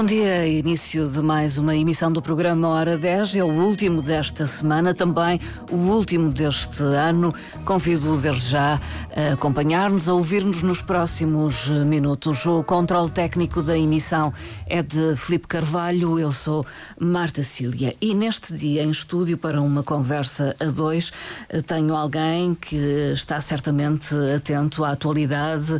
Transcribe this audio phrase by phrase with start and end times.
[0.00, 3.36] Bom dia, início de mais uma emissão do programa Hora 10.
[3.36, 5.38] É o último desta semana, também
[5.70, 7.34] o último deste ano.
[7.66, 8.80] Convido desde já
[9.14, 12.46] a acompanhar-nos, a ouvir-nos nos próximos minutos.
[12.46, 14.32] O controle técnico da emissão
[14.66, 16.64] é de Felipe Carvalho, eu sou
[16.98, 17.94] Marta Cília.
[18.00, 21.12] E neste dia, em estúdio, para uma conversa a dois,
[21.66, 25.78] tenho alguém que está certamente atento à atualidade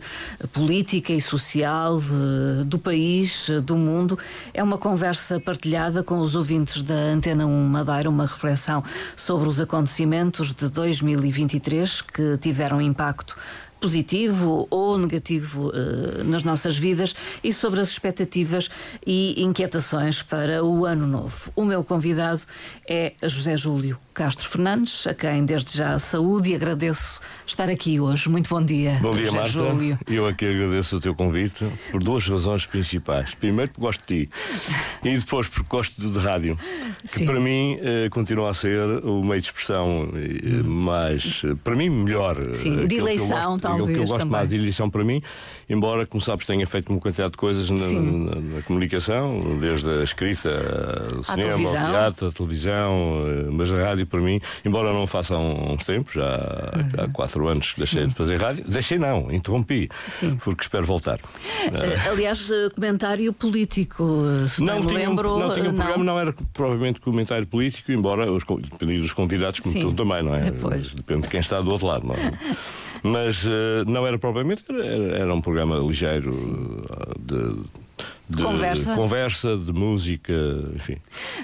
[0.52, 4.22] política e social eh, do país, do mundo mundo.
[4.52, 8.82] É uma conversa partilhada com os ouvintes da Antena 1 Madeira, uma reflexão
[9.16, 13.36] sobre os acontecimentos de 2023 que tiveram impacto
[13.80, 18.68] positivo ou negativo uh, nas nossas vidas e sobre as expectativas
[19.06, 21.50] e inquietações para o ano novo.
[21.56, 22.42] O meu convidado
[22.86, 28.28] é José Júlio Castro Fernandes, a quem desde já saúde e agradeço estar aqui hoje.
[28.28, 28.98] Muito bom dia.
[29.00, 29.52] Bom dia, José Marta.
[29.52, 29.98] Júlio.
[30.06, 33.34] Eu aqui agradeço o teu convite por duas razões principais.
[33.34, 34.30] Primeiro, porque gosto de ti
[35.02, 36.58] e depois, porque gosto de rádio,
[37.02, 37.26] que Sim.
[37.26, 42.36] para mim uh, continua a ser o meio de expressão uh, mais, para mim, melhor.
[42.54, 44.32] Sim, de eleição, talvez o que eu gosto também.
[44.32, 45.22] mais de eleição para mim,
[45.68, 50.02] embora, como sabes, tenha feito uma quantidade de coisas na, na, na comunicação, desde a
[50.02, 50.50] escrita,
[51.18, 55.34] o cinema, o teatro, a televisão, eh, mas a rádio para mim, embora não faça
[55.34, 57.04] há uns tempos, já uhum.
[57.04, 58.08] há quatro anos que deixei Sim.
[58.08, 60.36] de fazer rádio, deixei não, interrompi, Sim.
[60.42, 61.18] porque espero voltar.
[61.64, 66.04] Eh, aliás, eh, comentário político, se não, tinha, lembro, não tinha um programa, não.
[66.04, 70.40] não era provavelmente comentário político, embora os, dependia dos convidados, como tu também, não é?
[70.40, 70.92] Depois.
[70.92, 72.32] Depende de quem está do outro lado, não é?
[73.02, 76.30] Mas uh, não era propriamente, era, era um programa ligeiro
[77.18, 77.62] de,
[78.28, 78.94] de conversa.
[78.94, 80.32] conversa, de música,
[80.74, 80.96] enfim.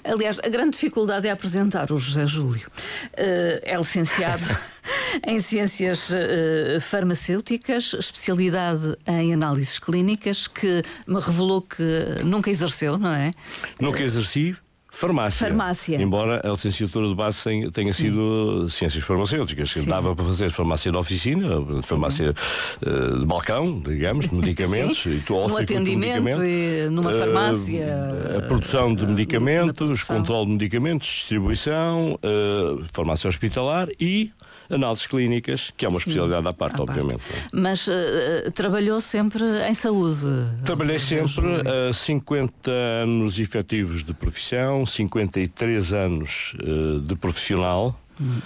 [0.04, 2.68] Aliás, a grande dificuldade é apresentar o José Júlio.
[3.12, 4.46] Uh, é licenciado
[5.26, 13.10] em Ciências uh, Farmacêuticas, especialidade em análises clínicas, que me revelou que nunca exerceu, não
[13.10, 13.32] é?
[13.80, 14.56] Nunca exerci,
[14.96, 15.46] Farmácia.
[15.46, 16.00] Farmácia.
[16.00, 18.04] Embora a licenciatura de base tenha Sim.
[18.04, 19.70] sido ciências farmacêuticas.
[19.70, 19.84] Sim.
[19.84, 21.46] Dava para fazer farmácia de oficina,
[21.82, 22.34] farmácia
[22.80, 25.02] uh, de balcão, digamos, de medicamentos.
[25.02, 25.16] Sim.
[25.16, 27.86] E tu, no atendimento e numa eh, farmácia.
[27.86, 34.32] Uh, a produção de medicamentos, controle de medicamentos, distribuição, uh, farmácia hospitalar e
[34.70, 37.18] análises clínicas, que é uma Sim, especialidade à parte, à obviamente.
[37.18, 37.48] Parte.
[37.52, 40.26] Mas uh, trabalhou sempre em saúde?
[40.64, 47.98] Trabalhei sempre uh, 50 anos efetivos de profissão, 53 anos uh, de profissional.
[48.20, 48.40] Hum.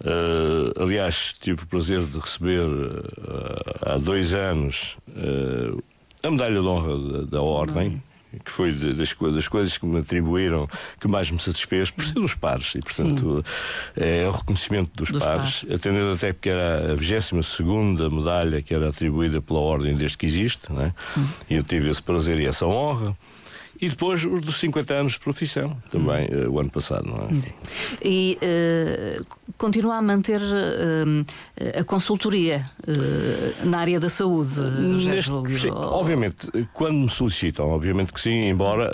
[0.00, 2.66] Uh, aliás, tive o prazer de receber
[3.82, 4.96] há dois anos
[6.22, 8.02] a medalha de honra da, da Ordem
[8.44, 10.68] que foi das, das, coisas que me atribuíram
[11.00, 14.02] que mais me satisfez por ser dos pares e portanto Sim.
[14.02, 18.62] é o reconhecimento dos, dos pares, pares, atendendo até porque era a 22 segunda medalha
[18.62, 20.94] que era atribuída pela ordem desde que existe né?
[21.16, 21.26] Hum.
[21.48, 23.16] e eu tive esse prazer e essa honra
[23.80, 27.40] e depois os dos 50 anos de profissão, também, uh, o ano passado, não é?
[27.40, 27.54] Sim.
[28.04, 29.26] E uh,
[29.56, 32.64] continua a manter uh, a consultoria
[33.64, 35.58] na área da saúde, José Júlio?
[35.58, 38.90] Sim, obviamente, quando me solicitam, obviamente que sim, embora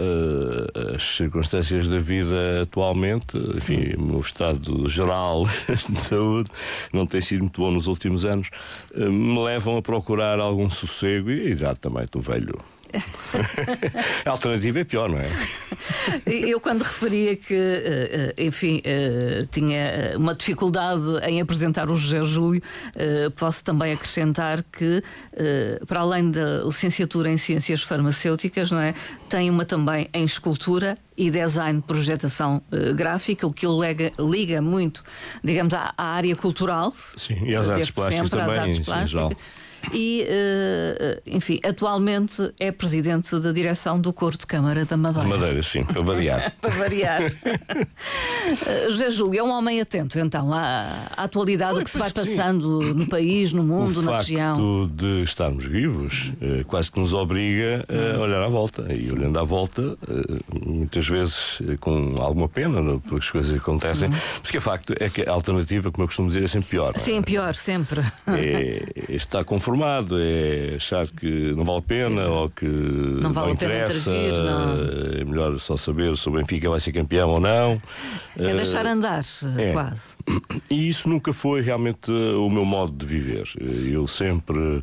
[0.94, 3.96] as circunstâncias da vida atualmente, enfim, sim.
[3.96, 5.44] o meu estado geral
[5.88, 6.50] de saúde
[6.92, 8.50] não tem sido muito bom nos últimos anos,
[8.94, 12.58] me levam a procurar algum sossego e já também estou velho
[14.24, 15.28] a alternativa é pior, não é?
[16.26, 22.24] Eu, quando referia que, eh, eh, enfim, eh, tinha uma dificuldade em apresentar o José
[22.24, 22.62] Júlio,
[23.36, 25.02] posso também acrescentar que,
[25.86, 28.94] para além da licenciatura em Ciências Farmacêuticas, não é,
[29.28, 32.62] tem uma também em Escultura e Design, Projetação
[32.94, 35.02] Gráfica, o que ele liga, liga muito,
[35.42, 36.92] digamos, à, à, área cultural.
[37.16, 39.36] Sim, e às artes plásticas sempre, também, às artes plásticas
[39.92, 45.28] e, uh, enfim, atualmente é presidente da direção do Coro de Câmara da Madeira.
[45.28, 46.52] Madeira, sim, para variar.
[46.60, 47.22] para variar.
[47.22, 52.82] uh, José Júlio é um homem atento, então, à, à atualidade que se vai passando
[52.82, 52.92] sim.
[52.94, 54.52] no país, no mundo, o na região.
[54.54, 56.32] O facto de estarmos vivos
[56.66, 58.92] quase que nos obriga a olhar à volta.
[58.92, 59.12] E sim.
[59.12, 59.96] olhando à volta,
[60.64, 64.18] muitas vezes com alguma pena não, as coisas acontecem, sim.
[64.40, 66.92] mas que é facto é que a alternativa, como eu costumo dizer, é sempre pior.
[66.98, 68.00] Sim, pior, sempre.
[68.26, 72.26] É, está conformado é achar que não vale a pena é.
[72.26, 74.10] ou que não, vale não interessa.
[74.10, 75.20] Não.
[75.20, 77.80] É melhor só saber se o Benfica vai ser campeão ou não.
[78.38, 79.24] É deixar andar,
[79.58, 79.72] é.
[79.72, 80.16] quase.
[80.70, 83.48] E isso nunca foi realmente o meu modo de viver.
[83.90, 84.82] Eu sempre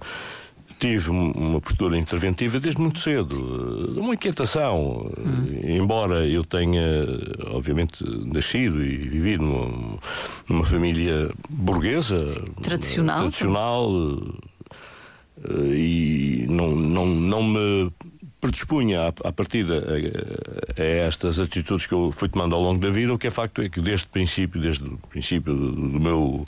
[0.84, 3.34] tive uma postura interventiva desde muito cedo,
[3.98, 5.46] uma inquietação, hum.
[5.64, 7.08] embora eu tenha,
[7.52, 9.98] obviamente, nascido e vivido numa,
[10.50, 12.26] numa família burguesa,
[12.62, 13.90] tradicional, tradicional
[15.48, 17.92] e não, não, não me
[18.44, 22.90] predispunha à, à partida a, a, estas atitudes que eu fui tomando ao longo da
[22.90, 26.00] vida, o que é facto é que desde o princípio, desde o princípio do, do
[26.00, 26.46] meu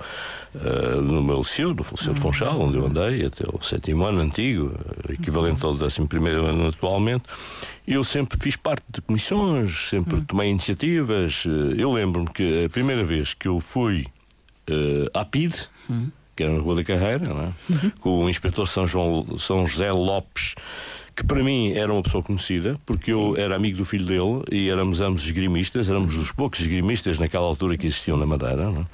[0.56, 4.20] uh, do meu liceu, do Liceu de Funchal, onde eu andei até o sétimo ano
[4.20, 4.78] antigo,
[5.10, 7.24] equivalente ao décimo primeiro ano atualmente,
[7.88, 11.46] eu sempre fiz parte de comissões, sempre tomei iniciativas.
[11.78, 14.08] Eu lembro-me que a primeira vez que eu fui
[14.70, 15.56] uh, à PID,
[16.36, 17.74] que era na Rua da Carreira, é?
[17.74, 17.92] uhum.
[18.00, 20.56] com o inspetor São, João, São José Lopes,
[21.16, 24.70] que para mim era uma pessoa conhecida, porque eu era amigo do filho dele e
[24.70, 28.64] éramos ambos esgrimistas, éramos dos poucos esgrimistas naquela altura que existiam na Madeira.
[28.64, 28.86] É?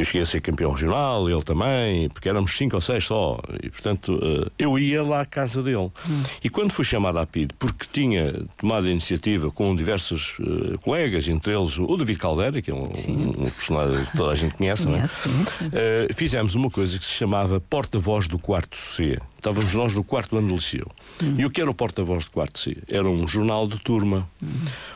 [0.00, 3.38] Eu cheguei a ser campeão regional, ele também, porque éramos cinco ou seis só.
[3.62, 5.90] E, portanto, eh, eu ia lá à casa dele.
[6.08, 6.22] Hum.
[6.42, 11.28] E quando fui chamado à PID, porque tinha tomado a iniciativa com diversos uh, colegas,
[11.28, 14.84] entre eles o David Caldeira, que é um, um, personagem que toda a gente conhece,
[14.84, 14.86] é?
[14.86, 19.18] conhece uh, fizemos uma coisa que se chamava Porta-Voz do Quarto C.
[19.36, 20.86] Estávamos nós no quarto ano do liceu.
[21.22, 21.34] Hum.
[21.36, 22.78] E o que era o Porta-Voz do Quarto C?
[22.88, 24.26] Era um jornal de turma.
[24.42, 24.48] Hum.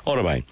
[0.07, 0.45] Ora bem.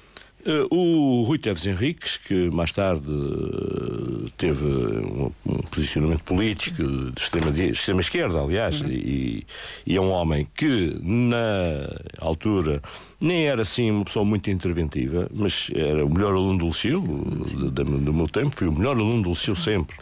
[0.44, 7.12] Uh, o Rui Teves Henriques, que mais tarde uh, teve um, um, posicionamento político de
[7.17, 9.47] extrema, de extrema esquerda, aliás, e,
[9.87, 12.83] e, é um homem que, na altura,
[13.21, 17.71] nem era assim uma pessoa muito interventiva, mas era o melhor aluno do Liceu, do,
[17.71, 19.94] do, meu tempo, fui o melhor aluno do Liceu sempre.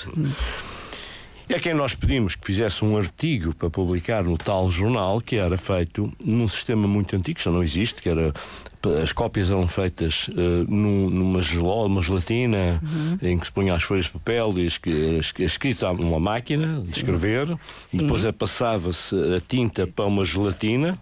[1.51, 5.59] É quem nós pedimos que fizesse um artigo para publicar no tal jornal, que era
[5.59, 8.33] feito num sistema muito antigo, que já não existe, que era
[9.03, 13.19] as cópias eram feitas uh, num, numa geló, uma gelatina uhum.
[13.21, 14.81] em que se punha as folhas de papel e es,
[15.41, 17.49] escrito a uma máquina de escrever,
[17.89, 17.99] Sim.
[17.99, 20.99] depois é, passava-se a tinta para uma gelatina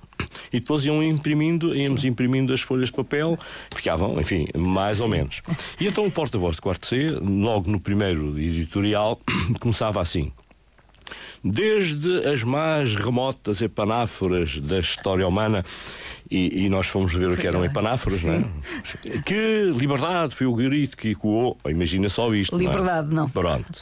[0.52, 2.08] e depois iam imprimindo, íamos Sim.
[2.08, 3.38] imprimindo as folhas de papel,
[3.74, 5.04] ficavam, enfim, mais Sim.
[5.04, 5.42] ou menos.
[5.80, 9.20] E então o porta-voz de quarto C, logo no primeiro editorial,
[9.60, 10.32] começava assim.
[11.42, 15.64] Desde as mais remotas epanáforas da história humana
[16.30, 18.44] e, e, nós fomos ver o que eram epanáforas, não é?
[19.24, 21.56] Que liberdade foi o grito que ecoou.
[21.66, 22.56] Imagina só isto.
[22.56, 23.26] Liberdade, não, é?
[23.26, 23.28] não.
[23.30, 23.80] Pronto.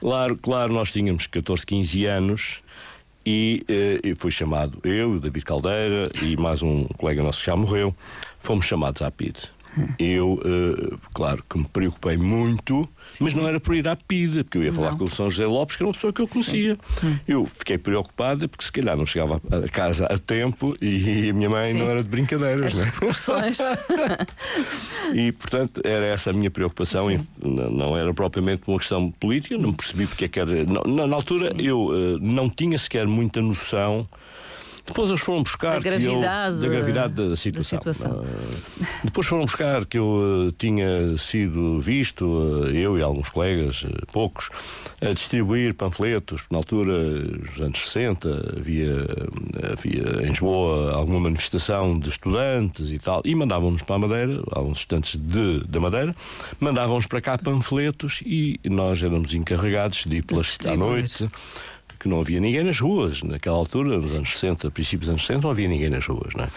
[0.00, 2.62] Claro, claro, nós tínhamos 14, 15 anos
[3.28, 7.46] e, eh, e fui chamado eu, o David Caldeira e mais um colega nosso que
[7.46, 7.94] já morreu,
[8.40, 9.36] fomos chamados à PID.
[9.98, 13.24] Eu, uh, claro que me preocupei muito, Sim.
[13.24, 14.98] mas não era por ir à PIDE, porque eu ia falar não.
[14.98, 16.78] com o São José Lopes, que era uma pessoa que eu conhecia.
[17.00, 17.20] Sim.
[17.26, 21.50] Eu fiquei preocupada porque se calhar não chegava a casa a tempo e a minha
[21.50, 21.78] mãe Sim.
[21.78, 22.76] não era de brincadeiras.
[22.76, 22.90] Né?
[25.14, 27.10] e, portanto, era essa a minha preocupação.
[27.10, 30.64] E não era propriamente uma questão política, não percebi porque é que era.
[30.64, 34.06] Na, na altura eu uh, não tinha sequer muita noção
[34.88, 35.74] depois eles foram buscar.
[35.74, 37.78] Da gravidade, eu, da, gravidade da situação.
[37.78, 38.20] Da situação.
[38.20, 43.84] Uh, depois foram buscar que eu uh, tinha sido visto, uh, eu e alguns colegas,
[44.10, 44.48] poucos,
[45.00, 46.42] a distribuir panfletos.
[46.50, 49.06] Na altura, nos anos 60, havia,
[49.72, 54.78] havia em Lisboa alguma manifestação de estudantes e tal, e mandavam-nos para a Madeira, alguns
[54.78, 56.16] estudantes de, da Madeira,
[56.58, 61.28] mandavam-nos para cá panfletos e nós éramos encarregados de ir pelas à noite
[61.98, 63.22] que não havia ninguém nas ruas.
[63.22, 66.34] Naquela altura, nos anos 60, princípios dos anos 60, não havia ninguém nas ruas.
[66.34, 66.48] Não é?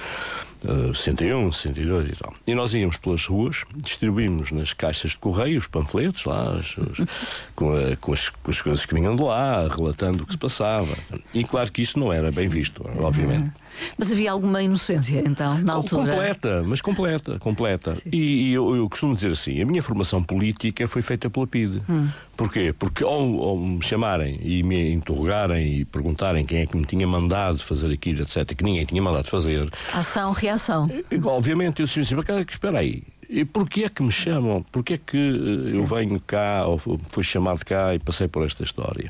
[0.64, 2.34] Uh, 61, 62 e tal.
[2.46, 7.08] E nós íamos pelas ruas, distribuímos nas caixas de correio os panfletos lá, os, os,
[7.56, 10.38] com, a, com, as, com, as, coisas que vinham de lá, relatando o que se
[10.38, 10.96] passava.
[11.34, 13.52] E claro que isso não era bem visto, obviamente.
[13.97, 16.11] Mas havia alguma inocência então, na altura?
[16.11, 17.94] Completa, mas completa, completa.
[18.11, 21.81] E, e eu, eu, costumo dizer assim: a minha formação política foi feita pela PIDE.
[21.90, 22.09] Hum.
[22.35, 22.73] Porquê?
[22.78, 27.06] Porque ao, ao, me chamarem e me interrogarem e perguntarem quem é que me tinha
[27.06, 29.69] mandado fazer aquilo, etc., que ninguém tinha mandado fazer.
[29.94, 30.90] Ação, reação.
[31.23, 32.16] Obviamente, eu disse assim:
[32.49, 34.61] espera aí, e porquê é que me chamam?
[34.73, 38.61] Porquê é que eh, eu venho cá, ou fui chamado cá e passei por esta
[38.61, 39.09] história?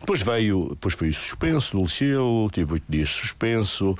[0.00, 3.96] Depois veio, depois foi suspenso no liceu, tive oito dias suspenso.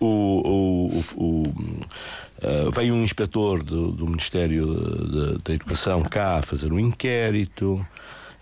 [0.00, 6.80] O, o, o, uh, veio um inspetor do, do Ministério da Educação cá fazer um
[6.80, 7.86] inquérito.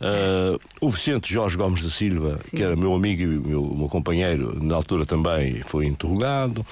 [0.01, 2.57] Uh, o Vicente Jorge Gomes da Silva, Sim.
[2.57, 6.65] que era meu amigo e meu, meu companheiro, na altura também foi interrogado.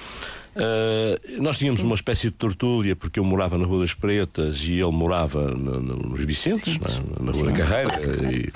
[0.53, 1.85] Uh, nós tínhamos Sim.
[1.85, 5.79] uma espécie de tortúlia, porque eu morava na Rua das Pretas e ele morava no,
[5.79, 7.45] no, nos Vicentes, na, na, Rua Sim.
[7.45, 8.31] da Carreira.
[8.33, 8.51] E,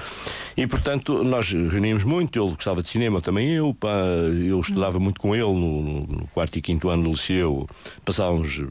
[0.57, 2.37] e, portanto, nós reuníamos muito.
[2.37, 3.73] Ele gostava de cinema, também eu.
[3.73, 7.67] Pá, eu estudava muito com ele no, no quarto e quinto ano do liceu.
[8.03, 8.61] Passávamos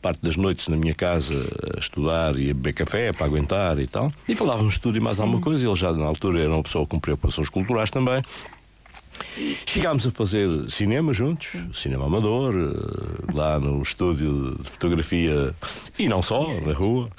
[0.00, 1.34] parte das noites na minha casa
[1.76, 4.10] a estudar e a beber café para aguentar e tal.
[4.26, 5.66] E falávamos tudo e mais alguma coisa.
[5.66, 8.22] Ele já, na altura, era uma pessoa com preocupações culturais também.
[9.66, 15.54] Chegámos a fazer cinema juntos, cinema amador, eh, lá no estúdio de fotografia
[15.98, 17.10] e não só, na rua.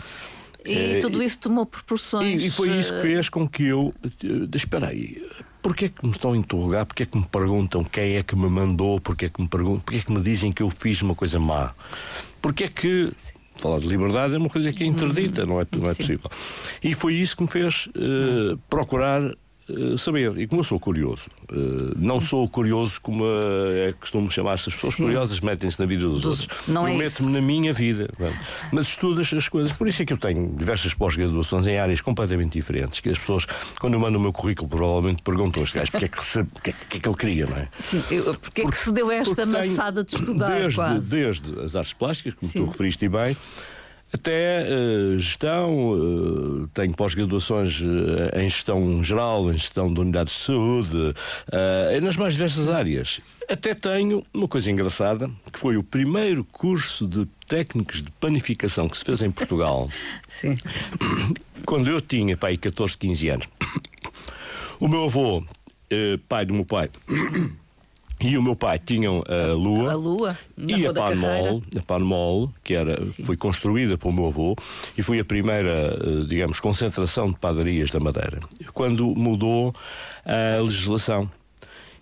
[0.65, 2.43] E é, tudo isso tomou proporções.
[2.43, 3.93] E, e, foi isso que fez com que eu.
[4.53, 5.21] Espera aí,
[5.61, 6.85] Porquê é que me estão a interrogar?
[6.87, 8.99] Porquê é que me perguntam quem é que me mandou?
[8.99, 9.81] Porquê é que me perguntam?
[9.81, 11.73] Porquê é que me dizem que eu fiz uma coisa má?
[12.41, 13.13] Porquê é que
[13.55, 16.29] falar de liberdade é uma coisa que é interdita, não é, não é possível.
[16.83, 19.35] E foi isso que me fez uh, procurar eh,
[19.97, 20.37] saber.
[20.37, 24.95] E como eu sou curioso, uh, não sou curioso como é costumo chamar estas pessoas
[24.95, 25.03] Sim.
[25.03, 26.47] curiosas, metem-se na vida dos, dos outros.
[26.67, 28.09] Não eu é meto-me na minha vida,
[28.71, 29.71] mas estudo as coisas.
[29.71, 32.99] Por isso é que eu tenho diversas pós-graduações em áreas completamente diferentes.
[32.99, 33.45] Que as pessoas,
[33.79, 36.69] quando eu mando o meu currículo, provavelmente perguntam aos gajos porque é que, se, porque
[36.71, 37.67] é, que, é que ele queria, não é?
[37.79, 40.49] Sim, eu, porque, é que se deu esta maçada de estudar?
[40.49, 42.65] Desde, desde as artes plásticas, como Sim.
[42.65, 43.35] tu referiste bem
[44.13, 50.39] até uh, gestão, uh, tenho pós-graduações uh, em gestão geral, em gestão de unidades de
[50.41, 53.21] saúde, uh, nas mais diversas áreas.
[53.49, 58.97] Até tenho uma coisa engraçada, que foi o primeiro curso de técnicos de panificação que
[58.97, 59.89] se fez em Portugal.
[60.27, 60.57] Sim.
[61.65, 63.47] Quando eu tinha, pai, 14, 15 anos.
[64.79, 65.45] O meu avô,
[66.27, 66.89] pai do meu pai
[68.21, 72.73] e o meu pai tinham a Lua, a Lua e a Panmol, a Panmol, que
[72.75, 74.55] era, foi construída pelo meu avô
[74.97, 78.39] e foi a primeira, eh, digamos, concentração de padarias da Madeira.
[78.73, 79.73] Quando mudou
[80.25, 81.29] a legislação.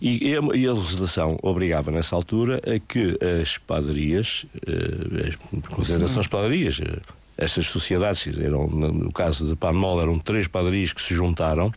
[0.01, 0.39] E a,
[0.73, 5.35] legislação obrigava, nessa altura, a que as padarias, eh, as
[5.67, 6.99] concentrações de padarias, eh,
[7.37, 11.71] essas sociedades, eram, no caso da Panmol, eram três padarias que se juntaram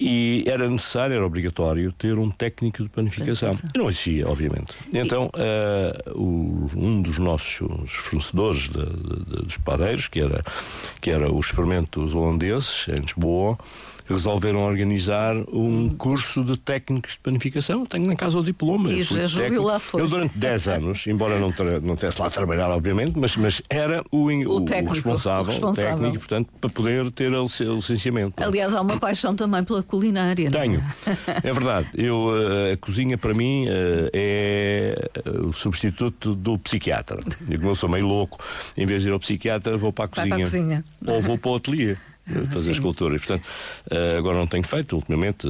[0.00, 3.50] e era necessário, era obrigatório, ter um técnico de panificação.
[3.74, 4.74] E não existia, obviamente.
[4.92, 10.44] Então, uh, o, um dos nossos fornecedores de, de, dos padeiros, que era,
[11.00, 13.58] que era os fermentos holandeses, em Lisboa,
[14.12, 17.84] resolveram organizar um curso de técnicos de panificação.
[17.84, 18.92] Tenho na casa o diploma.
[18.92, 20.02] E José Júlio lá foi.
[20.02, 24.02] Eu, durante 10 anos, embora não, não tivesse lá a trabalhar, obviamente, mas, mas era
[24.10, 25.96] o, o, o, técnico, o responsável, o responsável.
[25.96, 28.34] técnico, portanto, para poder ter o licenciamento.
[28.42, 30.50] Aliás, há uma paixão também pela culinária.
[30.50, 30.82] Tenho.
[31.06, 31.48] É?
[31.48, 31.88] é verdade.
[31.94, 37.18] Eu, eh, a cozinha, para mim, eh, é o substituto do psiquiatra.
[37.48, 38.38] E como eu sou meio louco,
[38.76, 40.28] em vez de ir ao psiquiatra, vou para a cozinha.
[40.28, 40.84] Para a cozinha.
[41.06, 41.96] Ou vou para o ateliê
[42.50, 42.70] fazer Sim.
[42.72, 43.16] escultura.
[43.16, 43.42] E, portanto,
[43.90, 45.48] eh, agora não tenho feito, ultimamente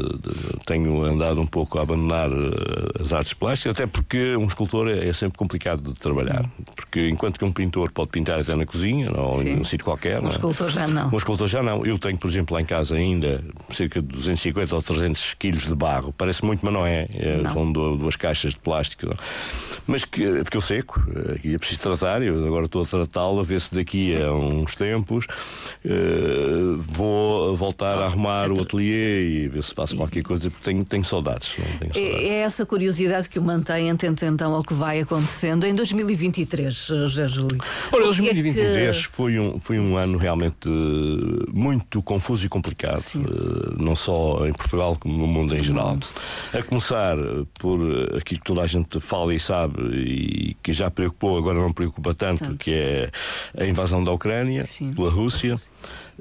[0.67, 5.09] tenho andado um pouco a abandonar eh, as artes plásticas, até porque um escultor é,
[5.09, 6.43] é sempre complicado de trabalhar.
[6.43, 6.65] Sim.
[6.75, 9.49] Porque enquanto que um pintor pode pintar até na cozinha ou Sim.
[9.49, 10.21] em um sítio qualquer.
[10.21, 10.29] Um é?
[10.29, 11.11] escultor já não.
[11.13, 11.85] Um escultor já não.
[11.85, 15.75] Eu tenho, por exemplo, lá em casa ainda cerca de 250 ou 300 quilos de
[15.75, 16.15] barro.
[16.17, 17.09] Parece muito, mas não é.
[17.15, 17.53] é não.
[17.53, 19.07] São duas caixas de plástico.
[19.07, 19.17] Não.
[19.87, 23.41] Mas que, porque eu seco, eh, e é preciso tratar, eu agora estou a tratá-lo,
[23.41, 25.27] a ver se daqui a uns tempos
[26.77, 31.05] vou voltar a arrumar o ateliê e ver se faço qualquer coisa, porque tenho, tenho
[31.05, 31.53] saudades.
[31.79, 32.31] Tenho é, saudades.
[32.31, 37.29] É, essa curiosidade que o mantém atento então ao que vai acontecendo em 2023, José
[37.29, 37.59] Júlio.
[37.93, 39.07] Ora, 2023 é que...
[39.07, 40.69] foi, um, foi um ano realmente
[41.53, 43.03] muito confuso e complicado.
[43.15, 45.91] Eh, não só em Portugal como no mundo em geral.
[45.91, 46.07] Mundo.
[46.53, 47.17] A começar
[47.59, 47.81] por
[48.17, 52.15] aquilo que toda a gente fala e sabe e que já preocupou, agora não preocupa
[52.15, 52.57] tanto, tanto.
[52.57, 53.11] que é
[53.57, 54.93] a invasão da Ucrânia Sim.
[54.93, 55.57] pela Rússia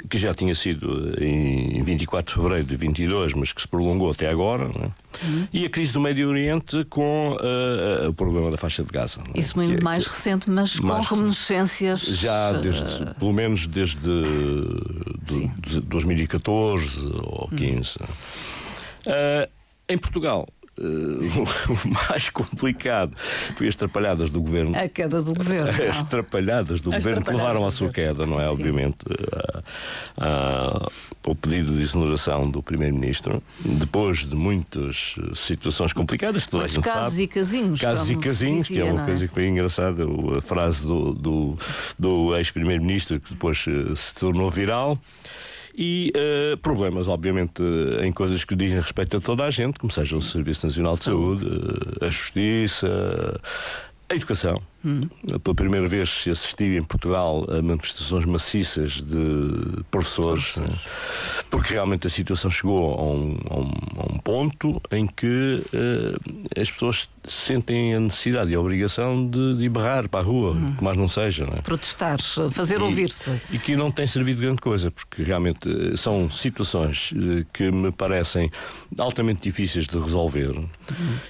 [0.10, 4.30] que já tinha sido em 24 de fevereiro de 22, mas que se prolongou até
[4.30, 5.26] agora, é?
[5.26, 5.48] uhum.
[5.52, 9.20] e a crise do Médio Oriente com uh, uh, o problema da faixa de Gaza.
[9.34, 9.40] É?
[9.40, 12.02] Isso muito é, mais recente, mas mais com reminiscências.
[12.02, 13.16] Já desde, uh...
[13.16, 17.96] pelo menos desde do, de 2014 ou 15.
[18.00, 19.48] Uhum.
[19.90, 20.48] em Portugal,
[20.80, 21.44] Uh,
[21.74, 23.16] o mais complicado
[23.56, 24.78] foi as trapalhadas do governo.
[24.78, 25.70] A queda do governo.
[25.90, 28.44] As trapalhadas do As governo que levaram à sua queda, não é?
[28.44, 28.50] Sim.
[28.50, 29.64] Obviamente, uh,
[30.18, 30.92] uh,
[31.26, 36.84] o pedido de exoneração do Primeiro-Ministro, depois de muitas situações complicadas, que toda a gente
[36.84, 37.24] casos sabe.
[37.24, 37.82] e casinhos.
[37.82, 39.28] Casos e casinhos, dizia, que é uma coisa é?
[39.28, 40.04] que foi engraçada,
[40.38, 41.58] a frase do, do,
[41.98, 43.66] do ex-Primeiro-Ministro, que depois
[43.96, 45.00] se tornou viral
[45.78, 47.62] e uh, problemas, obviamente,
[48.02, 51.04] em coisas que dizem respeito a toda a gente, como seja o Serviço Nacional de
[51.04, 53.40] Saúde, uh, a Justiça,
[54.10, 54.60] a Educação.
[54.88, 55.10] Hum.
[55.44, 60.56] Pela primeira vez se assistiu em Portugal a manifestações maciças de professores.
[60.56, 60.68] Né?
[61.50, 66.60] porque realmente a situação chegou a um, a um, a um ponto em que uh,
[66.60, 70.74] as pessoas sentem a necessidade e a obrigação de, de berrar para a rua, hum.
[70.78, 71.46] que mais não seja.
[71.46, 71.62] Não é?
[71.62, 72.20] Protestar,
[72.52, 73.42] fazer ouvir-se.
[73.52, 77.92] E que não tem servido grande coisa, porque realmente eh, são situações eh, que me
[77.92, 78.50] parecem
[78.98, 80.68] altamente difíceis de resolver hum.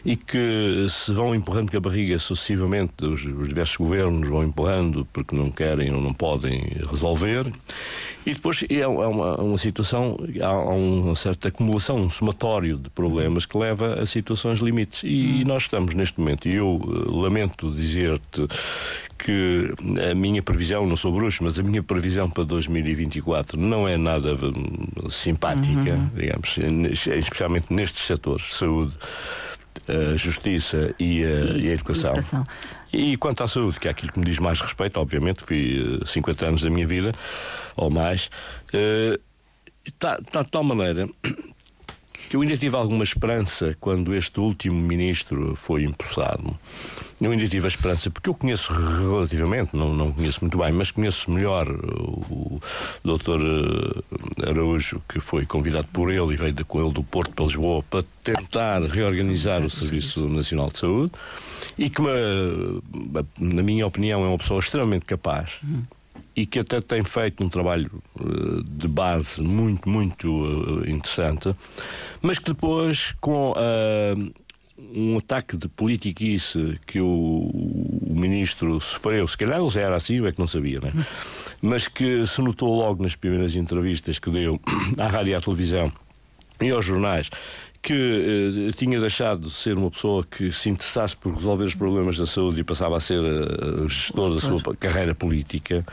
[0.05, 4.43] e que se vão empurrando com a barriga sucessivamente os, os os diversos governos vão
[4.43, 7.51] empurrando porque não querem ou não podem resolver.
[8.25, 13.45] E depois é, é uma, uma situação, há uma certa acumulação, um somatório de problemas
[13.45, 15.03] que leva a situações limites.
[15.03, 18.45] E, nós estamos neste momento, e eu uh, lamento dizer-te
[19.17, 19.73] que
[20.11, 24.33] a minha previsão, não sou bruxo, mas a minha previsão para 2024 não é nada
[24.33, 26.09] hum, simpática, uhum.
[26.13, 26.57] digamos,
[26.97, 28.93] especialmente nestes setores, saúde,
[29.87, 32.11] a justiça e a, e, e a educação.
[32.11, 32.45] educação.
[32.91, 36.43] E quanto à saúde, que é aquilo que me diz mais respeito, obviamente, fui 50
[36.43, 37.13] eh, anos da minha vida,
[37.75, 38.29] ou mais,
[39.85, 41.07] está, está de tal maneira
[42.31, 46.57] eu ainda tive alguma esperança quando este último ministro foi empossado.
[47.19, 50.91] Eu ainda tive a esperança, porque eu conheço relativamente, não, não conheço muito bem, mas
[50.91, 52.59] conheço melhor o,
[53.03, 53.41] Dr.
[53.41, 57.83] Eh, Araújo, que foi convidado por ele e veio com ele do Porto para Lisboa
[57.89, 61.11] para tentar reorganizar o Serviço Nacional de Saúde
[61.75, 62.09] e que, me,
[63.39, 65.53] na minha opinião, é uma pessoa extremamente capaz.
[66.37, 67.91] E que até tem feito um trabalho
[68.21, 71.55] uh, de base muito, muito uh, interessante,
[72.21, 74.33] mas que depois, com uh,
[74.93, 80.17] um ataque de politiquice que o, o, ministro sofreu, se calhar ele já era assim,
[80.17, 80.93] eu é que não sabia, né?
[81.59, 84.61] mas que se notou logo nas primeiras entrevistas que deu
[84.95, 85.91] à rádio e à televisão
[86.61, 87.31] e aos jornais
[87.87, 92.17] que eh, tinha deixado de ser uma pessoa que se interessasse por resolver os problemas
[92.17, 95.85] da saúde e passava a ser uh, gestor da sua carreira política.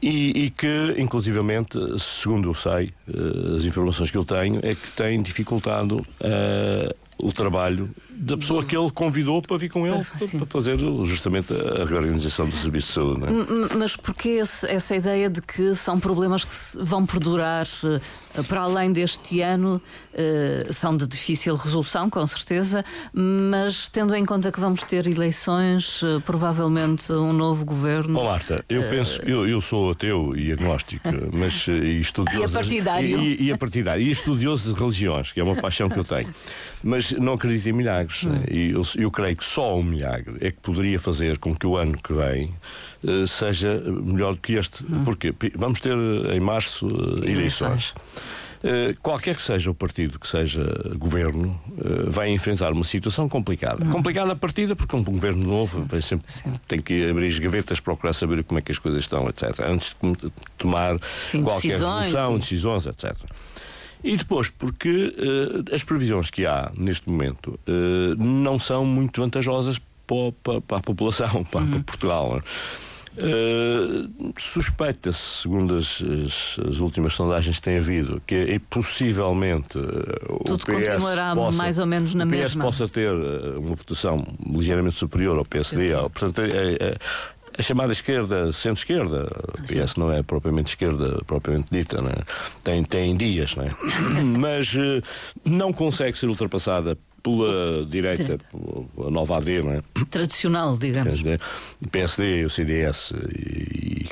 [0.00, 4.90] E, e, que, inclusivamente, segundo eu sei, uh, as informações que eu tenho, é que
[4.92, 10.28] tem dificultado uh, o trabalho da pessoa que ele convidou para vir com ele para,
[10.28, 13.24] para fazer justamente a reorganização do Serviço de Saúde.
[13.24, 13.76] É?
[13.76, 17.66] Mas porquê essa ideia de que são problemas que vão perdurar
[18.48, 19.80] para além deste ano,
[20.12, 26.02] eh, são de difícil resolução, com certeza, mas tendo em conta que vamos ter eleições,
[26.02, 28.14] eh, provavelmente um novo governo.
[28.14, 32.42] Bom, Marta, eu eh, penso, eu, eu sou ateu e agnóstico, mas e estudioso.
[32.42, 33.20] E a partidário.
[33.20, 34.02] E, e a partidário.
[34.02, 36.32] E estudioso de religiões, que é uma paixão que eu tenho.
[36.82, 38.24] Mas não acredito em milagres.
[38.24, 38.42] Hum.
[38.50, 41.76] E eu, eu creio que só um milagre é que poderia fazer com que o
[41.76, 42.54] ano que vem
[43.26, 44.84] seja melhor do que este.
[44.84, 45.04] Hum.
[45.04, 45.96] Porque vamos ter
[46.32, 46.86] em março
[47.22, 47.36] eleições.
[47.36, 47.94] eleições.
[48.62, 50.62] Eh, qualquer que seja o partido que seja
[50.96, 53.82] governo, uh, vai enfrentar uma situação complicada.
[53.82, 53.90] Uhum.
[53.90, 56.52] Complicada a partida, porque um governo novo vai sempre, Sim.
[56.68, 59.60] tem que abrir as gavetas, procurar saber como é que as coisas estão, etc.
[59.64, 60.98] Antes de tomar
[61.30, 63.16] Sim, qualquer resolução, decisões, etc.
[64.04, 67.58] E depois, porque uh, as previsões que há neste momento
[68.18, 71.70] não são muito vantajosas para, para, para a população, para, uhum.
[71.70, 72.42] para Portugal.
[73.16, 80.44] Uh, Suspeita-se, segundo as, as, as, últimas sondagens que tem havido, que é, possivelmente uh,
[80.44, 82.64] Tudo o PS continuará possa, mais ou menos na o PS mesma.
[82.64, 85.92] possa ter uh, uma votação ligeiramente superior ao PSD.
[85.92, 86.96] Ao, portanto, é, é,
[87.58, 92.14] a chamada esquerda, centro-esquerda, o PS não é propriamente esquerda, propriamente dita, né?
[92.62, 93.74] tem, tem dias, né?
[94.38, 94.72] mas
[95.44, 98.38] não consegue ser ultrapassada pela direita,
[99.06, 99.82] a nova AD, não é?
[100.10, 101.20] Tradicional, digamos.
[101.80, 104.06] O PSD, o CDS e,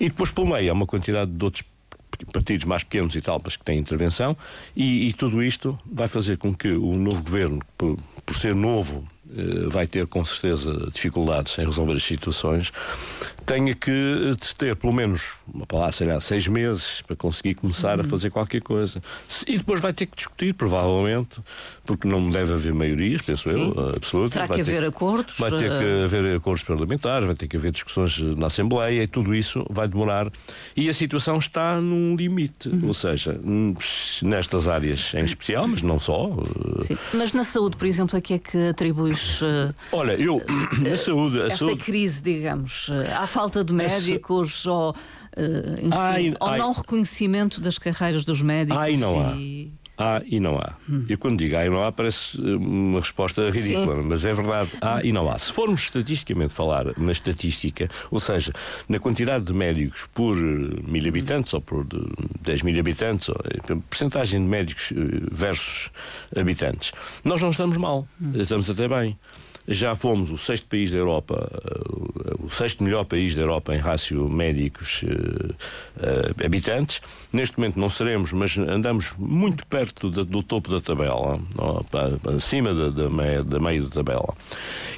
[0.00, 1.64] e, depois pelo meio há uma quantidade de outros
[2.32, 4.36] partidos mais pequenos e tal, mas que têm intervenção,
[4.74, 9.06] e, e tudo isto vai fazer com que o novo governo, por, por ser novo,
[9.34, 12.72] eh, vai ter com certeza dificuldades em resolver as situações,
[13.46, 17.98] tenha que eh, ter pelo menos, uma palavra, sei lá, seis meses para conseguir começar
[17.98, 18.04] uhum.
[18.04, 19.02] a fazer qualquer coisa.
[19.46, 21.40] E depois vai ter que discutir, provavelmente,
[21.84, 23.72] porque não deve haver maiorias, penso Sim.
[23.74, 24.32] eu, absolutas.
[24.32, 25.38] Terá vai que haver acordos.
[25.38, 29.06] Vai ter que eh, haver acordos parlamentares, vai ter que haver discussões na Assembleia e
[29.06, 30.30] tudo isso vai demorar.
[30.76, 32.88] E a situação está num limite, uhum.
[32.88, 33.40] ou seja,
[34.22, 36.30] nestas áreas em especial, mas não só.
[36.82, 36.98] Sim.
[37.14, 40.42] Mas na saúde, por exemplo, a que é que atribui Uh, Olha, eu,
[40.80, 41.40] na saúde.
[41.40, 41.84] esta saúde...
[41.84, 44.70] crise, digamos, há falta de médicos Essa...
[44.70, 44.94] ou, uh,
[45.78, 46.58] enfim, ai, ou ai...
[46.58, 48.80] não reconhecimento das carreiras dos médicos?
[48.80, 49.72] Ai, não e...
[49.72, 49.86] há.
[49.98, 50.74] Há e não há.
[50.90, 51.06] Hum.
[51.08, 54.02] Eu quando digo há e não há parece uma resposta ridícula, Sim.
[54.02, 55.38] mas é verdade, há e não há.
[55.38, 58.52] Se formos estatisticamente falar na estatística, ou seja,
[58.90, 61.86] na quantidade de médicos por mil habitantes ou por
[62.42, 63.36] 10 mil habitantes, ou,
[63.88, 64.92] porcentagem de médicos
[65.32, 65.90] versus
[66.36, 66.92] habitantes,
[67.24, 68.32] nós não estamos mal, hum.
[68.34, 69.18] estamos até bem.
[69.68, 73.78] Já fomos o sexto país da Europa, eh, o sexto melhor país da Europa em
[73.78, 77.00] rácio médicos uh, uh, habitantes.
[77.32, 81.40] Neste momento não seremos, mas andamos muito perto do, do topo da tabela,
[82.36, 84.34] acima da, da, meia, da meia da tabela.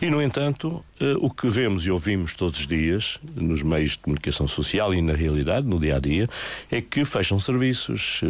[0.02, 0.84] E, no entanto,
[1.20, 5.12] o que vemos e ouvimos todos os dias, nos meios de comunicação social e na
[5.12, 6.28] realidade, no dia a dia,
[6.70, 8.20] é que fecham serviços,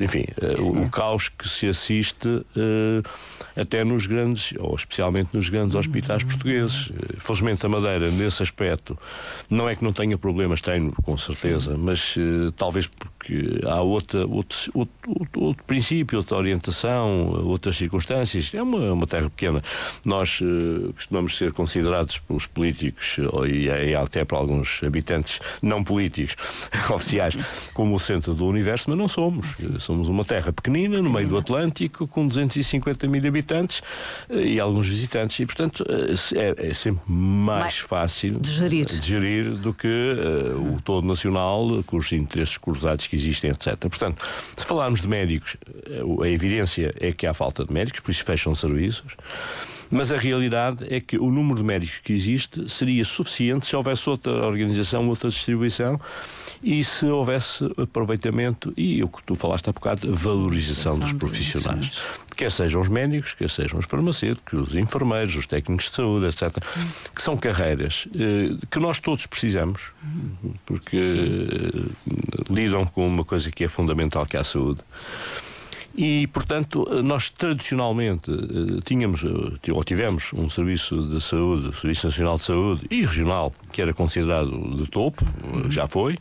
[0.00, 0.24] enfim,
[0.58, 2.28] o, o caos que se assiste
[3.56, 6.90] até nos grandes, ou especialmente nos grandes hospitais portugueses.
[6.90, 8.98] Eh, felizmente a Madeira, nesse aspecto,
[9.48, 12.16] não é que não tenha problemas, tenho, com certeza, mas
[12.56, 18.52] talvez porque há outra, outro, outro, outro, princípio, outra orientação, outras circunstâncias.
[18.54, 19.62] É uma, uma terra pequena.
[20.04, 20.40] Nós
[20.94, 23.16] costumamos ser considerados pelos políticos
[23.48, 26.36] e, e até por alguns habitantes não políticos
[26.92, 27.36] oficiais
[27.72, 29.46] como o centro do universo, mas não somos.
[29.78, 33.80] Somos uma terra pequenina, no meio do Atlântico, com 250 mil habitantes
[34.28, 35.40] eh, e alguns visitantes.
[35.40, 38.84] E, portanto, eh, é, é sempre mais, mais, fácil de gerir.
[38.84, 43.76] de gerir, do que uh, o todo nacional, com os interesses cruzados que existem, etc.
[43.78, 44.22] Portanto,
[44.54, 45.56] se falarmos de médicos,
[46.22, 49.16] a evidência é que há falta de médicos, por isso fecham serviços.
[49.90, 54.08] Mas a realidade é que o número de médicos que existe seria suficiente se houvesse
[54.08, 56.00] outra organização, outra distribuição
[56.62, 61.92] e se houvesse aproveitamento e o que tu falaste há bocado, valorização dos profissionais.
[62.36, 66.56] Quer sejam os médicos, quer sejam os farmacêuticos, os enfermeiros, os técnicos de saúde, etc.
[67.14, 69.92] Que são carreiras eh, que nós todos precisamos,
[70.64, 72.12] porque eh,
[72.50, 74.80] lidam com uma coisa que é fundamental, que é a saúde.
[75.96, 82.36] E, portanto, nós tradicionalmente eh, tínhamos, eh, ou tivemos, um serviço de saúde, Serviço Nacional
[82.36, 85.70] de Saúde e regional, que era considerado de topo, uhum.
[85.70, 86.16] já foi.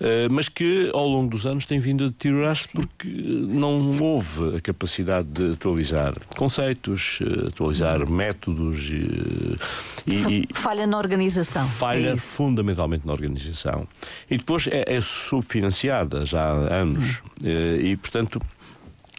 [0.00, 4.60] Uh, mas que ao longo dos anos tem vindo a deteriorar-se porque não houve a
[4.60, 9.58] capacidade de atualizar conceitos, atualizar métodos uh,
[10.06, 11.66] e, e, falha na organização.
[11.66, 13.88] Falha é fundamentalmente na organização.
[14.30, 17.48] E depois é, é subfinanciada já há anos uhum.
[17.48, 18.38] uh, e, portanto,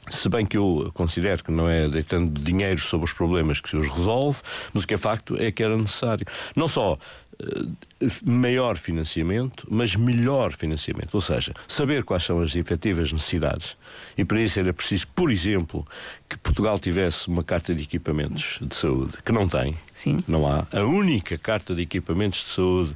[0.10, 3.78] se bem que eu considero que não é deitando dinheiro sobre os problemas que se
[3.78, 4.40] os resolve,
[4.74, 6.26] mas o que é facto é que era necessário.
[6.56, 7.76] Não só uh,
[8.26, 11.14] maior financiamento, mas melhor financiamento.
[11.14, 13.76] Ou seja, saber quais são as efetivas necessidades.
[14.18, 15.86] E para isso era preciso, por exemplo,
[16.28, 19.76] que Portugal tivesse uma carta de equipamentos de saúde, que não tem.
[19.94, 20.18] Sim.
[20.28, 20.66] Não há.
[20.72, 22.96] A única carta de equipamentos de saúde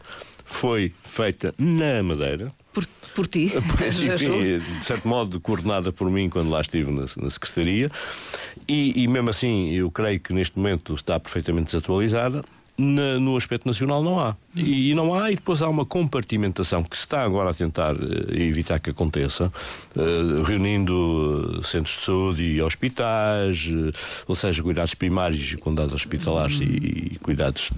[0.54, 2.52] foi feita na Madeira.
[2.74, 2.86] Por,
[3.16, 3.52] por ti?
[3.54, 7.90] Enfim, de certo modo, coordenada por mim quando lá estive na, na Secretaria.
[8.68, 12.44] E, e mesmo assim, eu creio que neste momento está perfeitamente desatualizada
[12.78, 14.36] na, no aspecto nacional não há.
[14.56, 17.96] E, e, não há, e depois há uma compartimentação que se está agora a tentar
[17.96, 19.52] uh, evitar que aconteça,
[19.96, 23.70] uh, reunindo uh, centros de saúde e hospitais,
[24.28, 27.72] ou seja, cuidados primários e cuidados hospitalares e, e, cuidados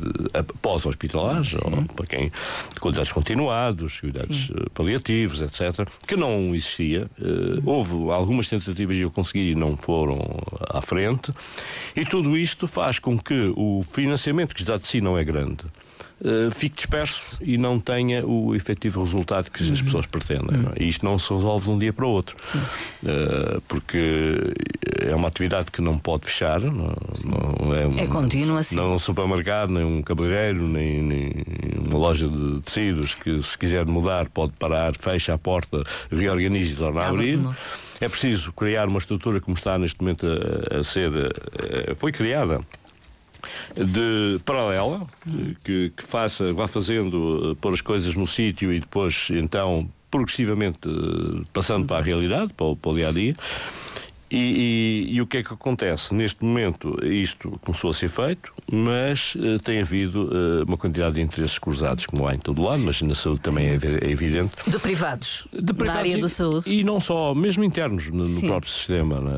[0.62, 2.32] pós-hospitalares, ou para quem
[2.82, 7.10] cuidados continuados, cuidados paliativos, etc., que não existia.
[7.66, 10.20] houve algumas tentativas de eu conseguir e não foram
[10.70, 11.34] à frente,
[11.96, 15.64] e tudo isto faz com que o financiamento que está de si não é grande.
[16.21, 19.73] Uh, fique disperso e não tenha o efetivo resultado que uhum.
[19.73, 20.60] as pessoas pretendem.
[20.60, 20.71] Uhum.
[20.80, 22.38] E isto não se resolve de um dia para o outro.
[23.04, 24.54] Uh, porque
[25.01, 26.62] é uma atividade que não pode fechar.
[26.62, 26.95] Não,
[27.60, 28.78] não é, é contínua, sim.
[28.78, 31.34] Não é um supermercado, nem um cabeleireiro, nem, nem,
[31.78, 36.75] uma loja de tecidos que, se quiser mudar, pode parar, fecha a porta, reorganiza e
[36.78, 37.39] torna a abrir.
[37.99, 41.12] É preciso criar uma estrutura como está neste momento a, a ser.
[41.13, 42.62] A, eh, foi criada
[43.76, 45.02] de paralela,
[45.64, 50.80] que, que faça, vá fazendo, eh, pôr as coisas no sítio e depois, então, progressivamente
[50.88, 53.36] eh, passando para a realidade, para o, para o dia a dia.
[54.36, 56.13] E, e, e, o que é que acontece?
[56.13, 61.21] Neste momento, isto começou a ser feito, mas uh, tem havido uh, uma quantidade de
[61.21, 64.52] interesses cruzados, como há em todo lado, mas na saúde também é, é, evidente.
[64.67, 65.48] De privados.
[65.54, 65.93] De privados.
[65.93, 66.69] Na área da saúde.
[66.69, 69.21] E não só, mesmo internos, no, no próprio sistema.
[69.21, 69.32] Né?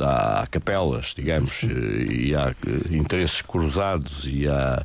[0.00, 1.68] Há capelas, digamos, Sim.
[1.68, 4.82] e há uh, interesses cruzados, e há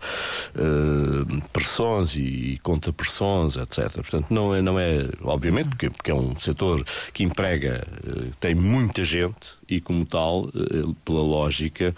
[1.53, 3.93] pressões e contrapressões, etc.
[3.93, 6.83] Portanto, não é, não é obviamente, porque, porque é um setor
[7.13, 7.88] que emprega,
[8.41, 9.37] tem muita gente
[9.69, 11.95] e, como tal, eh, pela lógica,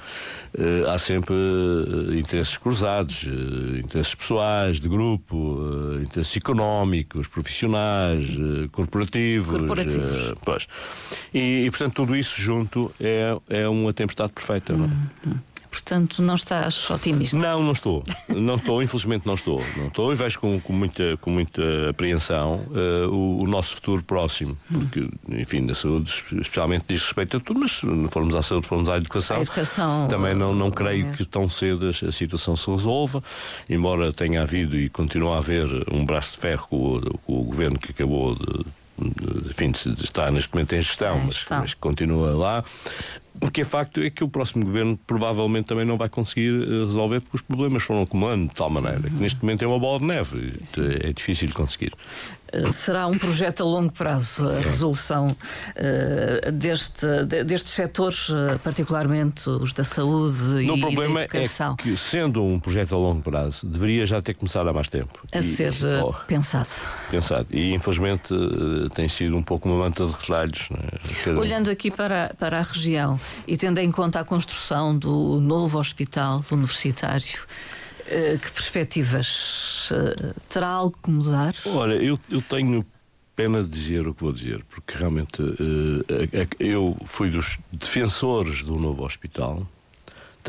[0.57, 3.23] eh, há sempre eh, interesses cruzados,
[3.77, 5.61] interesses pessoais, de grupo,
[6.01, 8.27] interesses económicos, profissionais,
[8.71, 9.57] corporativos.
[9.57, 10.33] corporativos.
[10.43, 10.67] Pois.
[11.33, 14.75] E, e, portanto, tudo isso junto é, é uma tempestade perfeita.
[14.75, 14.85] Não?
[14.85, 15.48] É?
[15.69, 17.37] Portanto, não estás otimista?
[17.37, 18.03] Não, não estou.
[18.27, 19.63] Não estou, infelizmente não estou.
[19.77, 24.03] Não estou e vejo com, com, muita, com muita apreensão uh, o, o, nosso futuro
[24.03, 24.57] próximo.
[24.71, 28.89] Porque, enfim, na saúde, especialmente diz respeito a tudo, mas se formos à saúde, formos
[28.89, 31.11] à educação, a educação também não, não creio é.
[31.11, 33.23] que tão cedo a, situação se resolva,
[33.69, 37.43] embora tenha havido e continue a haver um braço de ferro com o, com o
[37.43, 38.65] governo que acabou de
[39.49, 39.71] enfim,
[40.03, 42.63] está neste momento em gestão, mas, mas, continua lá.
[43.41, 46.85] O que é facto é que o próximo governo provavelmente também não vai conseguir eh,
[46.85, 49.99] resolver porque os problemas foram acumulando de tal maneira que neste momento é uma bola
[49.99, 50.53] de neve.
[51.03, 51.93] É difícil de conseguir.
[52.51, 57.05] Eh, será um projeto a longo prazo a resolução uh, deste,
[57.45, 58.27] destes setores,
[58.63, 61.75] particularmente os da saúde no e problema da educação.
[61.79, 65.27] É que, sendo um projeto a longo prazo, deveria já ter começado há mais tempo.
[65.31, 66.69] A e, ser oh, pensado.
[67.09, 67.47] Pensado.
[67.51, 68.33] E infelizmente
[68.95, 70.69] tem sido um pouco uma manta de retalhos.
[70.69, 71.33] Né?
[71.37, 76.43] Olhando aqui para, para a região, e tendo em conta a construção do novo hospital
[76.51, 77.88] universitário, eh,
[78.37, 81.53] que perspectivas eh, terá algo que mudar?
[81.65, 82.85] Olha, eu, eu tenho
[83.35, 88.75] pena de dizer o que vou dizer, porque realmente eh, eu fui dos defensores do
[88.75, 89.65] novo hospital.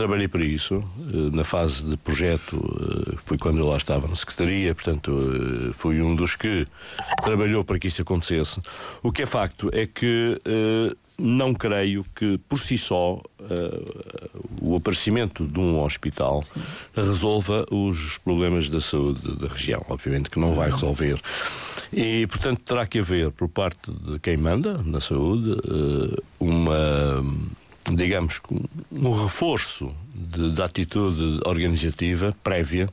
[0.01, 0.83] Trabalhei para isso,
[1.31, 2.59] na fase de projeto,
[3.19, 5.13] foi quando eu lá estava na Secretaria, portanto,
[5.75, 6.67] fui um dos que
[7.23, 8.63] trabalhou para que isso acontecesse.
[9.03, 10.41] O que é facto é que
[11.19, 13.21] não creio que, por si só,
[14.63, 16.43] o aparecimento de um hospital
[16.97, 19.85] resolva os problemas da saúde da região.
[19.91, 21.21] Obviamente que não vai resolver.
[21.93, 25.59] E, portanto, terá que haver, por parte de quem manda na saúde,
[26.39, 27.23] uma,
[27.89, 28.41] digamos,
[28.91, 32.89] um reforço de, de atitude organizativa prévia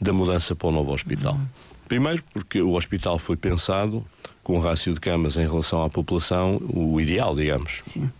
[0.00, 1.34] da mudança para o novo hospital.
[1.34, 1.46] Uhum.
[1.88, 4.04] Primeiro, porque o hospital foi pensado
[4.42, 7.80] com um rácio de camas em relação à população, o ideal, digamos.
[7.82, 8.10] Sim.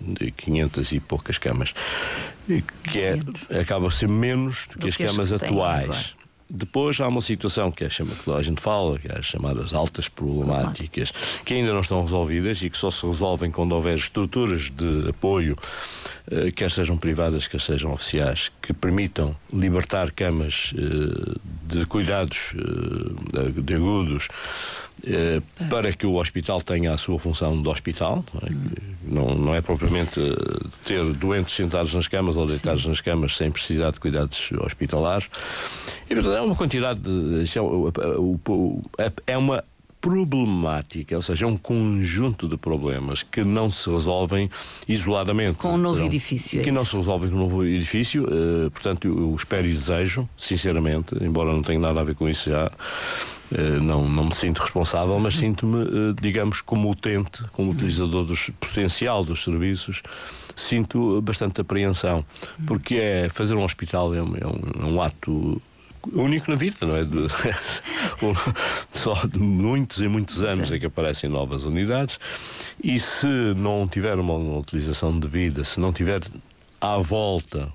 [0.00, 1.74] De 500 e poucas camas.
[2.84, 6.14] Que é, acaba a ser menos do, do que as camas atuais.
[6.48, 9.72] Depois há uma situação que é chama que a gente fala, que é as chamadas
[9.72, 11.12] altas problemáticas,
[11.44, 15.56] que ainda não estão resolvidas e que só se resolvem quando houver estruturas de apoio,
[16.30, 23.60] eh, quer sejam privadas, quer sejam oficiais, que permitam libertar camas eh, de cuidados eh,
[23.60, 24.28] de agudos
[25.68, 28.24] para que o hospital tenha a sua função de hospital.
[29.02, 32.88] Não, não é propriamente eh, ter doentes sentados nas camas ou deitados Sim.
[32.88, 35.28] nas camas sem precisar de cuidados hospitalares.
[36.10, 37.44] E, portanto, é uma quantidade de.
[38.98, 39.62] É, é uma
[40.06, 44.48] problemática, ou seja, é um conjunto de problemas que não se resolvem
[44.88, 45.54] isoladamente.
[45.54, 46.60] Com um novo edifício.
[46.60, 48.24] É que não se resolvem com um novo edifício.
[48.24, 52.28] Uh, portanto, eu, eu espero e desejo, sinceramente, embora não tenha nada a ver com
[52.28, 52.70] isso já,
[53.46, 58.50] Uh, não, não me sinto responsável, mas sinto-me, uh, digamos, como utente, como utilizador dos,
[58.58, 60.02] potencial dos serviços,
[60.56, 62.24] sinto bastante apreensão,
[62.66, 65.62] porque é fazer um hospital é um, é um, é um ato
[66.12, 67.04] único na vida, não é?
[67.04, 67.26] De,
[68.92, 72.18] só de muitos e muitos anos é que aparecem novas unidades
[72.82, 76.20] e se não tiver uma, utilização devida, se não tiver
[76.80, 77.72] à volta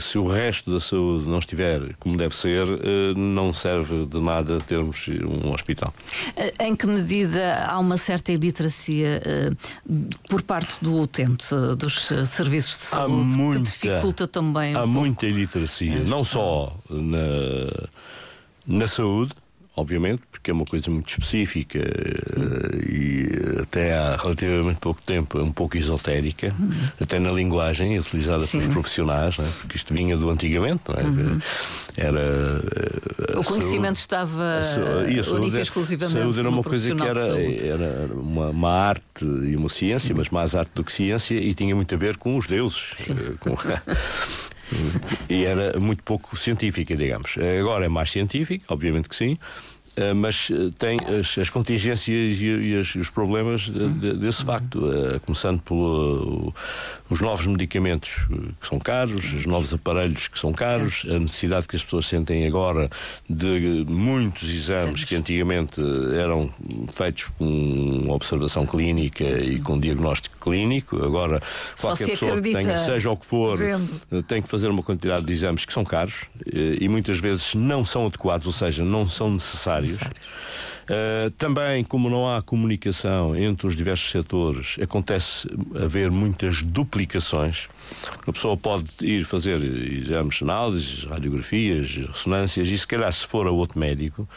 [0.00, 4.58] se o resto da saúde não estiver como deve ser, eh, não serve de nada
[4.58, 5.92] termos um hospital.
[6.34, 9.20] Eh, em que medida há uma certa iliteracia
[10.28, 14.74] por parte do utente dos serviços de saúde há muita, que dificulta também?
[14.74, 14.98] Um há pouco?
[14.98, 17.88] muita iliteracia, não só na,
[18.66, 19.32] na saúde,
[19.76, 25.50] obviamente, porque é uma coisa muito específica uh, e até há relativamente pouco tempo um
[25.50, 26.70] pouco esotérica, uhum.
[27.00, 28.60] até na linguagem utilizada Sim.
[28.60, 29.50] pelos profissionais, né?
[29.60, 31.02] porque isto vinha do antigamente, é?
[31.02, 31.40] Uhum.
[31.96, 32.20] Era.
[32.20, 34.62] Uh, o conhecimento saúde, estava a a
[35.22, 36.18] saúde, exclusivamente.
[36.18, 40.18] A saúde era uma coisa que era, era uma, uma, arte e uma ciência, Sim.
[40.18, 42.92] mas mais arte do que ciência, e tinha muito a ver com os deuses.
[43.08, 43.56] Uh, com
[45.28, 47.36] e era muito pouco científica, digamos.
[47.60, 49.75] Agora é mais científica, obviamente que sim, eh,
[50.14, 55.18] mas eh, tem as, as contingências e, e, os problemas de, de, desse facto, uh,
[55.20, 55.62] começando
[57.08, 58.10] pelos novos medicamentos
[58.60, 62.46] que são caros, os novos aparelhos que são caros, a necessidade que as pessoas sentem
[62.46, 62.90] agora
[63.28, 65.80] de muitos exames que antigamente
[66.18, 66.50] eram
[66.94, 69.52] feitos com observação clínica Sim.
[69.52, 71.02] e com diagnóstico clínico.
[71.04, 71.40] Agora,
[71.80, 74.22] qualquer pessoa que tenha, seja o que for, vendo.
[74.24, 78.06] tem que fazer uma quantidade de exames que são caros e muitas vezes não são
[78.06, 79.98] adequados, ou seja, não são necessários
[80.88, 87.68] Uh, também, como não há comunicação entre os diversos setores, acontece haver muitas duplicações.
[88.26, 93.50] A pessoa pode ir fazer exames, análises, radiografias, ressonâncias, e se calhar, se for a
[93.50, 94.28] outro médico,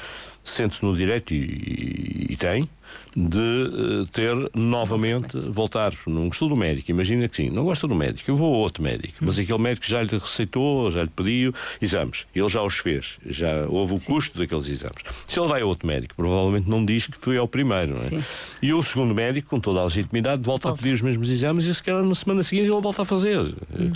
[0.44, 2.68] sente-se no direito e, e, e tem
[3.16, 6.92] de uh, ter novamente, voltar num estudo médico.
[6.92, 9.42] Imagina que sim, não gosta do médico, eu vou a outro médico, mas hum.
[9.42, 13.96] aquele médico já lhe receitou, já lhe pediu exames, ele já os fez, já houve
[13.96, 14.06] o sim.
[14.06, 15.02] custo daqueles exames.
[15.28, 18.24] Se ele vai a outro médico, provavelmente não diz que foi ao primeiro, não é?
[18.62, 21.66] E o segundo médico, com toda a legitimidade, volta, volta, a pedir os mesmos exames
[21.66, 23.38] e se calhar na semana seguinte ele volta a fazer.
[23.41, 23.91] Hum.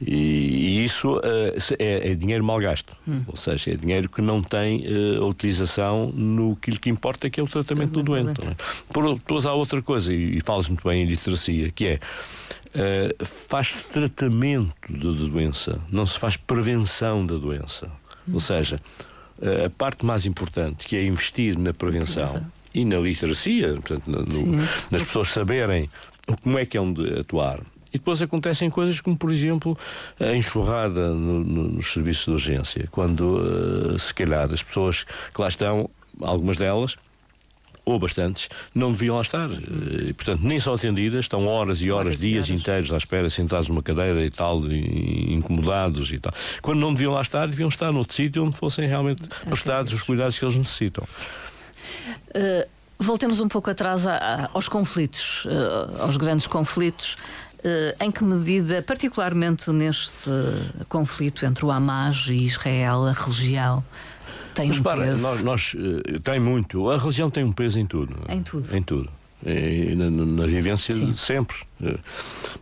[0.00, 1.22] E, e isso uh,
[1.78, 3.22] é, é, dinheiro mal gasto, hum.
[3.26, 7.42] ou seja, é dinheiro que não tem uh, utilização no que lhe importa, que é
[7.42, 8.48] o tratamento do doente.
[8.48, 8.56] É?
[8.92, 13.24] Por, depois há outra coisa, e, e falas muito bem em literacia, que é uh,
[13.24, 17.90] faz-se tratamento da doença, não se faz prevenção da doença.
[18.28, 18.34] Hum.
[18.34, 18.80] Ou seja,
[19.64, 22.52] a parte mais importante, que é investir na prevenção, prevenção.
[22.74, 24.56] e na literacia, portanto, no,
[24.90, 25.88] nas pessoas saberem
[26.42, 27.60] como é que é onde atuar
[27.92, 29.76] e depois acontecem coisas como, por exemplo,
[30.20, 35.40] a enxurrada no, no, nos serviços de urgência, quando, uh, se calhar, as pessoas que
[35.40, 35.88] lá estão,
[36.20, 36.96] algumas delas,
[37.88, 39.48] ou bastantes, não deviam lá estar.
[39.50, 42.60] Eh, e, portanto, nem são atendidas, estão horas e horas, horas dias horas.
[42.60, 46.32] inteiros à espera, sentados numa cadeira e tal, e, incomodados e tal.
[46.60, 50.38] Quando não deviam lá estar, deviam estar noutro sítio onde fossem realmente prestados os cuidados
[50.38, 51.04] que eles necessitam.
[52.28, 57.16] Uh, voltemos um pouco atrás a, a, aos conflitos, uh, aos grandes conflitos.
[57.58, 60.30] Uh, em que medida, particularmente neste
[60.88, 63.84] conflito entre o Hamas e Israel, a religião
[64.54, 65.22] tem Mas, um para, peso?
[65.22, 66.88] Nós, nós, uh, tem muito.
[66.88, 68.14] A religião tem um peso em tudo.
[68.28, 68.76] Em tudo.
[68.76, 69.10] Em tudo.
[69.44, 71.16] E, na, na, vivência Sim.
[71.16, 71.56] sempre.
[71.80, 71.98] Uh,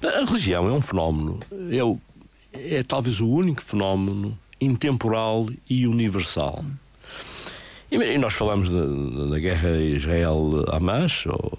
[0.02, 1.40] a religião é um fenómeno.
[2.54, 6.64] É, é talvez o único fenómeno intemporal e universal.
[6.64, 6.85] Hum
[7.90, 8.84] e, nós falamos da,
[9.30, 11.52] da guerra Israel-Hamas, ou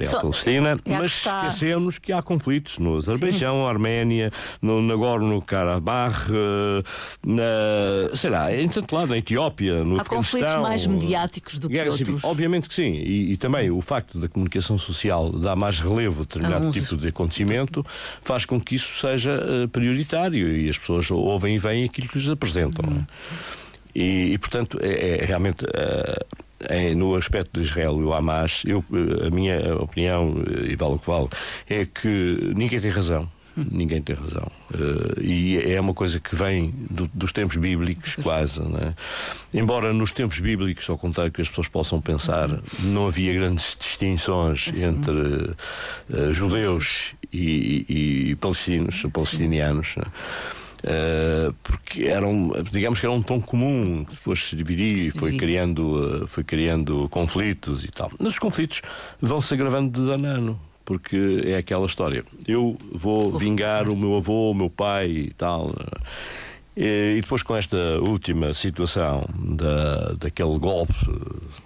[0.00, 3.66] Israel-Palestina, mas esquecemos que há conflitos no Azerbaijão, Sim.
[3.66, 6.82] Arménia, no Nagorno-Karabakh, eh,
[7.24, 11.78] na, sei lá, em tanto lado, na Etiópia, no Há conflitos mais mediáticos do que
[11.78, 11.98] outros.
[11.98, 12.18] Civil.
[12.22, 12.90] Obviamente que sim.
[12.90, 17.08] E, e, também o facto da comunicação social dar mais relevo a determinado tipo de
[17.08, 17.84] acontecimento
[18.20, 22.18] faz com que isso seja uh, prioritário e as pessoas ouvem e veem aquilo que
[22.18, 23.06] lhes apresentam.
[23.94, 25.64] E, e portanto, é, é realmente.
[26.68, 28.84] É, no aspecto de Israel e o Hamas, eu,
[29.24, 31.28] a minha opinião, e vale o que vale,
[31.68, 33.30] é que ninguém tem razão.
[33.70, 34.50] Ninguém tem razão.
[34.72, 38.62] Uh, e é uma coisa que vem do, dos tempos bíblicos, quase.
[38.62, 38.94] Né?
[39.52, 42.48] Embora nos tempos bíblicos, ao contrário que as pessoas possam pensar,
[42.84, 49.96] não havia grandes distinções entre uh, judeus e, e, e palestinos, palestinianos.
[49.96, 50.04] Né?
[50.88, 55.36] Uh, porque eram, digamos que era um tom comum que depois se dividiu e foi
[55.36, 58.10] criando, uh, foi criando conflitos e tal.
[58.18, 58.80] Mas os conflitos
[59.20, 62.24] vão se agravando de ano a ano, porque é aquela história.
[62.46, 65.74] Eu vou vingar o meu avô, o meu pai e tal.
[66.74, 70.94] E, e depois com esta última situação da, daquele golpe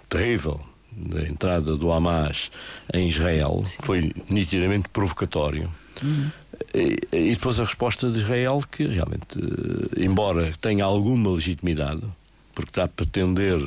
[0.09, 0.59] terrível
[0.91, 2.51] da entrada do Hamas
[2.93, 3.77] em Israel, Sim.
[3.81, 5.71] foi nitidamente provocatório.
[6.01, 6.31] Uhum.
[6.73, 12.03] E, e, depois a resposta de Israel, que realmente, eh, embora tenha alguma legitimidade,
[12.53, 13.59] porque está a pretender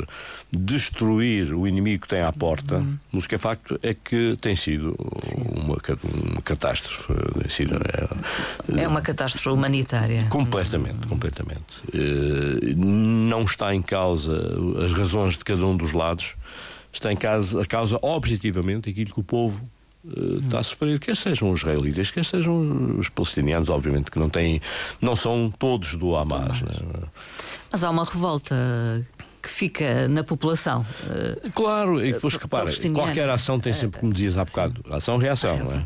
[0.53, 2.99] destruir o inimigo que tem à porta, uhum.
[3.13, 4.95] mas o que é facto é que tem sido
[5.37, 7.13] uma, uma, catástrofe.
[7.41, 10.27] Tem sido, é, é, uma catástrofe humanitária.
[10.31, 11.09] Completamente, uhum.
[11.09, 11.83] completamente.
[11.93, 14.37] Eh, não está em causa
[14.85, 16.35] as razões de cada um dos lados,
[16.93, 19.69] está em causa, a causa objetivamente aquilo que o povo
[20.45, 24.61] está a sofrer, quer sejam os israelitas, quer sejam os palestinianos, obviamente, que não têm,
[25.01, 26.63] não são todos do Hamas.
[26.63, 26.75] Né?
[27.71, 28.55] Mas há uma revolta
[29.43, 30.85] que fica na população.
[31.05, 35.73] Uh, claro, e depois repara, qualquer ação tem sempre, como dizias há bocado, ação-reação, não
[35.73, 35.85] é?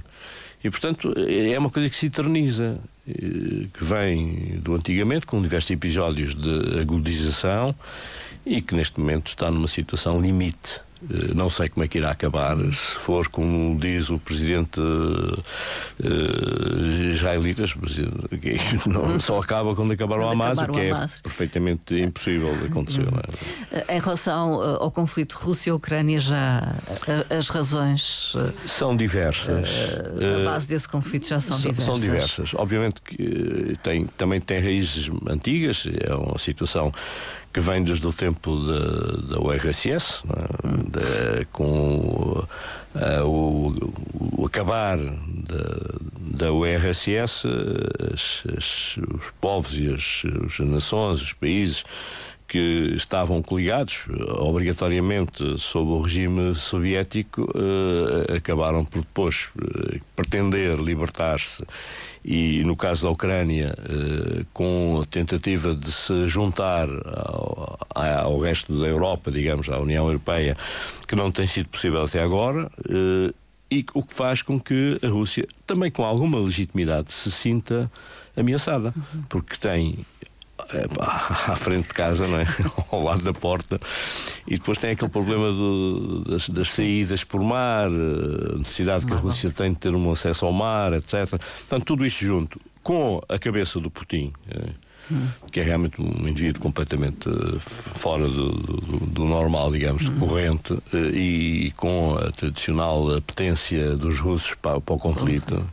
[0.63, 2.79] E, portanto, é uma coisa que se eterniza,
[3.09, 7.75] eh, que vem do antigamente, com diversos episódios de agudização
[8.45, 10.83] e que neste momento está numa situação limite.
[11.09, 15.43] Eh, não sei como é que irá acabar, se for como diz o presidente uh,
[17.13, 17.65] israelita,
[18.87, 23.07] não, só acaba quando acabar quando o Hamas, o que é perfeitamente impossível de acontecer.
[23.71, 23.97] É?
[23.97, 26.75] Em relação ao conflito Rússia-Ucrânia, já
[27.31, 28.35] as razões
[28.67, 29.71] são diversas.
[30.41, 31.85] A base desse conflito já são, são diversas.
[31.85, 32.55] São diversas.
[32.55, 36.93] Obviamente que tem, também tem raízes antigas, é uma situação
[37.53, 41.41] que vem desde o tempo da, URSS, é?
[41.41, 42.47] de, com
[42.95, 43.75] uh, o,
[44.39, 47.47] o, acabar da, da URSS,
[48.13, 51.85] as, as, os povos e as, as nações, os países
[52.51, 54.01] que estavam coligados
[54.39, 61.65] obrigatoriamente sob o regime soviético uh, acabaram por depois uh, pretender libertar-se
[62.25, 63.73] e no caso da Ucrânia
[64.53, 70.55] com a tentativa de se juntar ao, ao, resto da Europa, digamos, à União Europeia,
[71.09, 72.71] que não tem sido possível até agora.
[73.71, 77.91] e o que faz com que a Rússia, também com alguma legitimidade, se sinta
[78.37, 79.23] ameaçada, uhum.
[79.27, 80.05] porque tem
[81.53, 82.47] à frente de casa, não é?
[82.91, 83.81] ao lado da porta.
[84.47, 89.17] E depois tem aquele problema do, das, das, saídas por mar, a necessidade que a
[89.17, 91.29] Rússia tem de ter um acesso ao mar, etc.
[91.31, 94.33] Portanto, tudo isto junto com a cabeça do Putin.
[94.51, 94.90] É,
[95.51, 100.77] que é realmente um indivíduo completamente eh, fora do, do, do normal, digamos, de corrente,
[100.93, 105.65] eh, e com a tradicional apetência dos russos para, para o conflito,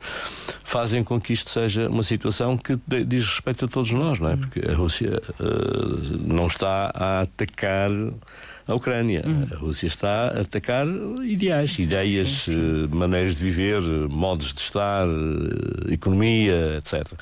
[0.63, 4.37] fazem com que isto seja uma situação que diz respeito a todos nós, não é?
[4.37, 7.89] Porque a Rússia uh, não está a atacar
[8.67, 9.23] a Ucrânia.
[9.25, 9.45] Hum.
[9.51, 10.85] A Rússia está a atacar
[11.23, 12.83] ideais, ideias, sim, sim.
[12.83, 17.13] Eh, maneiras de viver, modos de estar, eh, economia, etc.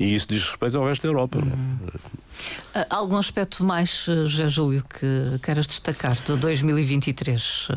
[0.00, 1.38] E isso diz respeito ao resto da Europa.
[1.38, 1.78] Hum.
[2.74, 7.68] Ah, algum aspecto mais, eh, José Júlio, que queres destacar de 2023?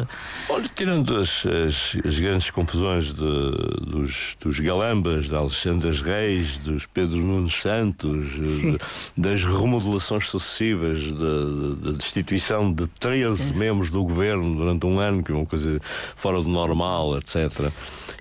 [0.49, 3.51] Olha, tirando as, as, as grandes confusões de,
[3.81, 8.77] dos, dos Galambas, de Alexandre Reis, dos Pedro Nunes Santos, de,
[9.17, 15.35] das remodelações sucessivas, da destituição de 13 membros do governo durante um ano, que é
[15.35, 15.79] uma coisa
[16.15, 17.71] fora do normal, etc.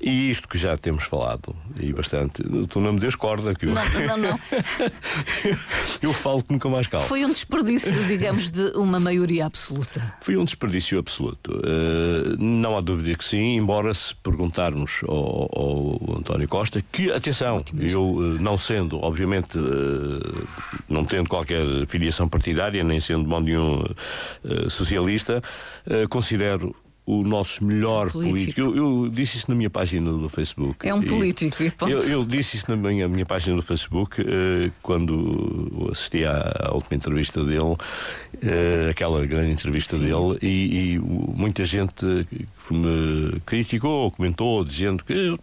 [0.00, 2.42] E isto que já temos falado, e bastante.
[2.68, 3.54] Tu não me des corda.
[3.54, 3.74] Que eu...
[3.74, 4.40] Não, não, não.
[6.00, 7.06] eu falo que nunca mais calmo.
[7.06, 10.14] Foi um desperdício, digamos, de uma maioria absoluta.
[10.20, 11.52] Foi um desperdício absoluto.
[11.52, 17.64] Uh, não há dúvida que sim, embora se perguntarmos ao, ao António Costa, que, atenção,
[17.78, 20.48] eu uh, não sendo, obviamente, uh,
[20.88, 23.82] não tendo qualquer filiação partidária, nem sendo bom nenhum
[24.68, 25.42] socialista,
[26.10, 26.74] considero
[27.08, 28.60] o nosso melhor político.
[28.60, 28.60] político.
[28.60, 30.86] Eu, eu, disse isso na minha página do Facebook.
[30.86, 34.70] É um político, e eu, eu, disse isso na minha, minha página do Facebook uh,
[34.82, 37.78] quando assisti à, à, última entrevista dele, uh,
[38.90, 40.02] aquela grande entrevista Sim.
[40.02, 42.04] dele, e, e, muita gente
[42.70, 45.34] me criticou, comentou, dizendo que.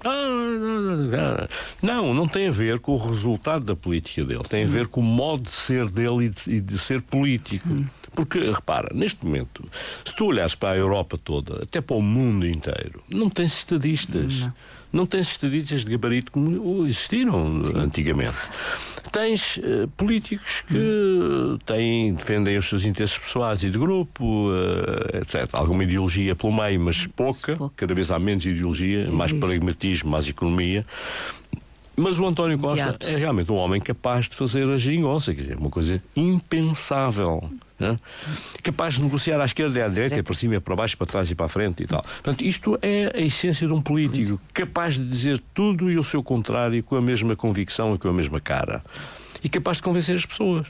[1.81, 4.99] Não, não tem a ver com o resultado da política dele, tem a ver com
[4.99, 7.67] o modo de ser dele e de, e de ser político.
[7.67, 7.87] Sim.
[8.15, 9.63] Porque, repara, neste momento,
[10.03, 14.39] se tu olhares para a Europa toda, até para o mundo inteiro, não tens estadistas.
[14.39, 14.53] Não,
[14.95, 17.77] não tens estadistas de gabarito como existiram Sim.
[17.77, 18.37] antigamente.
[19.11, 21.57] Tens uh, políticos que hum.
[21.65, 25.49] têm, defendem os seus interesses pessoais e de grupo, uh, etc.
[25.53, 27.55] Alguma ideologia pelo meio, mas pouca.
[27.55, 27.73] pouca.
[27.75, 29.39] Cada vez há menos ideologia, é mais isso.
[29.39, 30.85] pragmatismo, mais economia.
[31.97, 35.57] Mas o António Costa é realmente um homem capaz de fazer a geringonça, quer dizer,
[35.57, 37.49] uma coisa impensável.
[37.77, 37.99] Né?
[38.63, 41.29] Capaz de negociar à esquerda e à direita, para cima e para baixo, para trás
[41.29, 42.01] e para a frente e tal.
[42.01, 46.23] Portanto, isto é a essência de um político, capaz de dizer tudo e o seu
[46.23, 48.83] contrário com a mesma convicção e com a mesma cara.
[49.43, 50.67] E capaz de convencer as pessoas.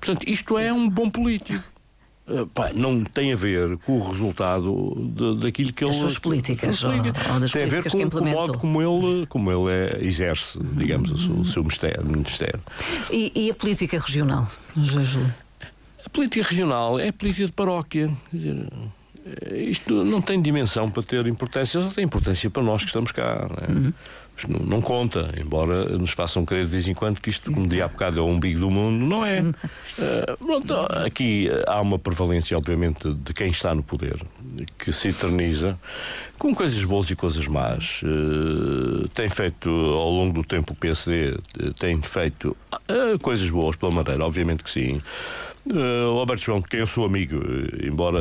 [0.00, 1.64] Portanto, isto é um bom político.
[2.26, 6.00] Uh, pá, não tem a ver com o resultado de, daquilo que das ele.
[6.00, 9.50] Suas políticas, ou, ou das tem a ver com, com, o modo como ele, como
[9.50, 11.64] ele é, exerce, digamos, o seu, o seu
[12.04, 12.60] ministério.
[13.10, 15.32] E, e, a política regional, José
[16.04, 18.10] A política regional é a política de paróquia.
[19.52, 23.48] Isto não tem dimensão para ter importância, só tem importância para nós que estamos cá.
[23.48, 23.78] Não, é?
[23.78, 23.92] uhum.
[24.48, 27.84] não, não, conta, embora nos façam crer de vez em quando que isto, como dizia
[27.84, 29.04] há bocado, é o umbigo do mundo.
[29.06, 29.42] Não é.
[29.42, 29.54] Uh,
[30.44, 30.74] pronto,
[31.04, 34.20] aqui há uma prevalência, obviamente, de quem está no poder,
[34.76, 35.78] que se eterniza
[36.36, 38.02] com coisas boas e coisas más.
[38.02, 41.32] Uh, tem feito, ao longo do tempo, o PSD
[41.78, 45.00] tem feito uh, coisas boas pela Madeira, obviamente que sim.
[45.64, 48.20] Uh, Alberto João, de quem eu sou amigo, eh, embora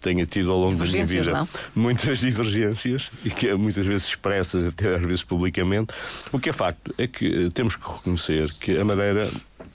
[0.00, 1.48] tenha tido ao longo da minha vida não?
[1.74, 5.92] muitas divergências e que muitas vezes expressas, até às vezes publicamente,
[6.32, 9.28] o que é facto é que temos que reconhecer que a Madeira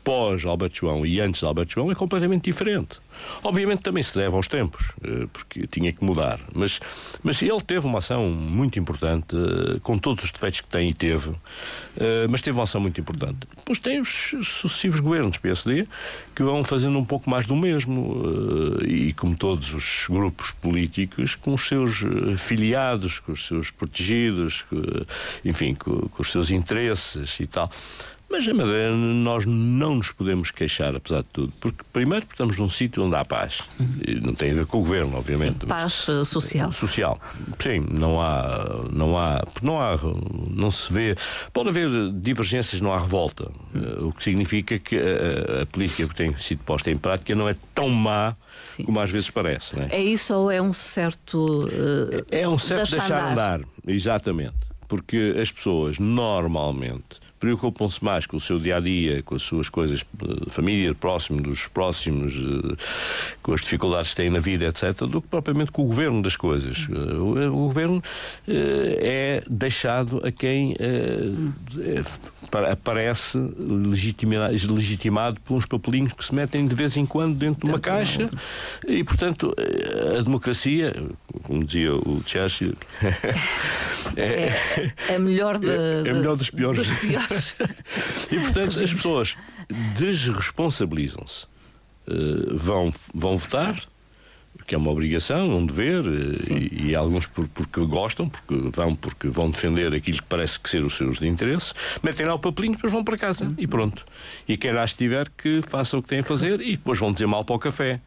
[0.04, 3.00] pós Alberto João e antes de Alberto João é completamente diferente.
[3.44, 6.40] Obviamente também se deve aos tempos, eh, porque tinha que mudar.
[6.54, 6.80] Mas,
[7.22, 10.94] mas ele teve uma ação muito importante, eh, com todos os defeitos que tem e
[10.94, 11.32] teve,
[11.98, 13.38] eh, mas teve uma ação muito importante.
[13.58, 15.88] Depois tem os sucessivos governos PSD
[16.36, 18.24] que vão fazendo um pouco mais do mesmo,
[18.86, 22.04] e como todos os grupos políticos, com os seus
[22.38, 24.66] filiados, com os seus protegidos,
[25.46, 27.70] enfim, com, com os seus interesses e tal.
[28.34, 32.58] Mas a Madeira nós não nos podemos queixar, apesar de tudo, porque primeiro porque estamos
[32.58, 33.62] num sítio onde há paz.
[34.08, 35.60] E não tem a ver com o governo, obviamente.
[35.60, 36.74] Sim, paz mas, social.
[36.74, 37.22] Social.
[37.60, 40.00] Sim, não há, não há, não há,
[40.50, 41.16] não se vê.
[41.54, 43.52] Pode haver divergências, não há revolta.
[44.00, 47.56] O que significa que a, a política que tem sido posta em prática não é
[47.76, 48.36] tão má
[48.76, 48.86] Sim.
[48.86, 49.80] como às vezes parece.
[49.80, 49.98] É?
[49.98, 50.02] é?
[50.02, 51.68] isso ou é um certo.
[51.68, 53.60] Uh, é um certo deixar, deixar andar.
[53.60, 53.70] andar.
[53.86, 54.56] Exatamente.
[54.88, 59.68] Porque as pessoas normalmente preocupam-se mais com o seu dia a dia, com as suas
[59.68, 60.06] coisas,
[60.48, 62.34] família, próximo, dos próximos,
[63.42, 66.38] com as dificuldades que têm na vida, etc., do que propriamente com o governo das
[66.38, 66.88] coisas.
[66.88, 68.02] O, o governo
[68.48, 70.74] é deixado a quem
[72.72, 77.80] aparece legitimado por uns papelinhos que se metem de vez em quando dentro de uma
[77.80, 78.30] caixa
[78.88, 79.54] e, portanto,
[80.18, 80.94] a democracia,
[81.44, 82.76] como dizia o Churchill,
[84.16, 86.88] é, é, a melhor de, é, é melhor dos piores.
[86.88, 87.56] Dos piores.
[88.32, 89.36] e, portanto, as pessoas
[89.98, 91.46] desresponsabilizam-se,
[92.08, 93.93] uh, vão, vão votar
[94.66, 98.96] que é uma obrigação, um dever, eh, e, e, alguns por, porque gostam, porque vão,
[98.96, 102.40] porque vão defender aquilo que parece que ser os seus de interesse, metem lá o
[102.40, 103.56] papelinho, depois vão para casa uhum.
[103.58, 104.06] e pronto.
[104.48, 107.28] E quem lá estiver que faça o que tem a fazer e depois vão dizer
[107.28, 108.00] mal para o café.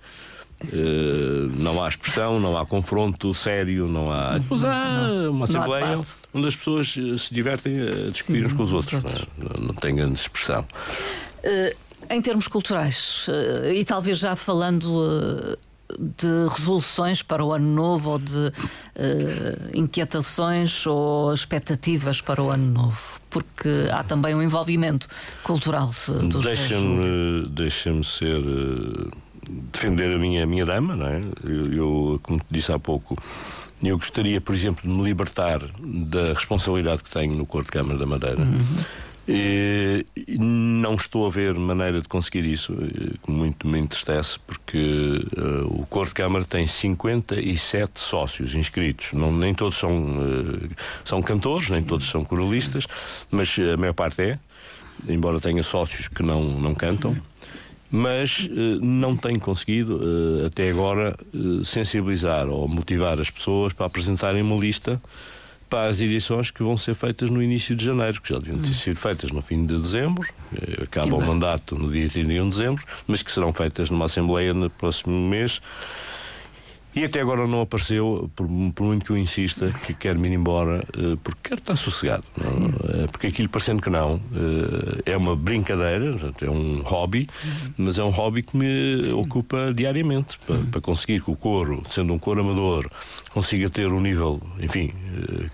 [0.59, 4.39] Uh, não há expressão, não há confronto sério, não há.
[4.39, 6.01] Depois há uma assembleia
[6.33, 9.27] onde as pessoas eh, se divertem a discutir Sim, uns com os outros.
[9.37, 10.67] Não, não tem grande expressão.
[11.45, 11.77] Uh,
[12.09, 15.59] em termos culturais, uh, e talvez já falando
[15.99, 18.53] de resoluções para o ano novo ou de uh,
[19.75, 23.21] inquietações ou expectativas para o ano novo?
[23.31, 25.09] Porque há também um envolvimento
[25.43, 25.91] cultural
[26.29, 28.39] dos Deixa-me deixa ser.
[28.39, 29.11] Uh,
[29.73, 31.23] defender a minha, a minha dama, não é?
[31.45, 33.17] Eu, eu, como te disse há pouco,
[33.83, 37.99] eu gostaria, por exemplo, de me libertar da responsabilidade que tenho no Corpo de Câmara
[37.99, 38.43] da Madeira.
[38.43, 38.85] Uhum
[39.29, 40.07] e
[40.39, 42.73] não estou a ver maneira de conseguir isso,
[43.27, 49.13] muito me entristece, porque uh, o Cor de Câmara tem 57 sócios inscritos.
[49.13, 50.69] Não, nem todos são, uh,
[51.05, 52.87] são cantores, nem todos são coralistas,
[53.31, 54.39] mas a maior parte é,
[55.09, 57.17] embora tenha sócios que não, não cantam.
[57.91, 60.01] Mas uh, não tenho conseguido,
[60.47, 61.17] até agora,
[61.65, 65.01] sensibilizar ou motivar as pessoas para apresentarem uma lista
[65.69, 68.71] para as edições que vão ser feitas no início de janeiro, que já deviam ter
[68.71, 68.75] hum.
[68.75, 72.85] sido feitas no fim de dezembro, eh, acaba o mandato no dia 31 de dezembro,
[73.07, 75.61] mas que serão feitas numa Assembleia no próximo mês.
[76.97, 80.33] E até agora não apareceu, por, por muito que eu insista, que quer me ir
[80.33, 82.25] embora, uh, porque quer estar sossegado.
[82.35, 82.69] Não?
[82.69, 87.73] Uh, porque aquilo, parecendo que não, uh, é uma brincadeira, é um hobby, uhum.
[87.77, 89.13] mas é um hobby que me Sim.
[89.13, 90.39] ocupa diariamente.
[90.47, 90.67] Para, uhum.
[90.71, 92.91] para conseguir que o coro, sendo um coro amador,
[93.29, 94.95] consiga ter o nível, enfim,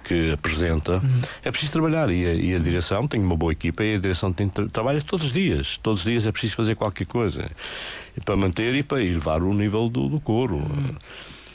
[0.05, 1.23] que apresenta, uhum.
[1.43, 2.09] é preciso trabalhar.
[2.11, 5.27] E a, e a, direção tem uma boa equipa e a direção tem trabalha todos
[5.27, 5.77] os dias.
[5.83, 7.51] Todos os dias é preciso fazer qualquer coisa
[8.21, 10.57] para manter e para elevar o nível do, do coro.
[10.57, 10.97] Uhum.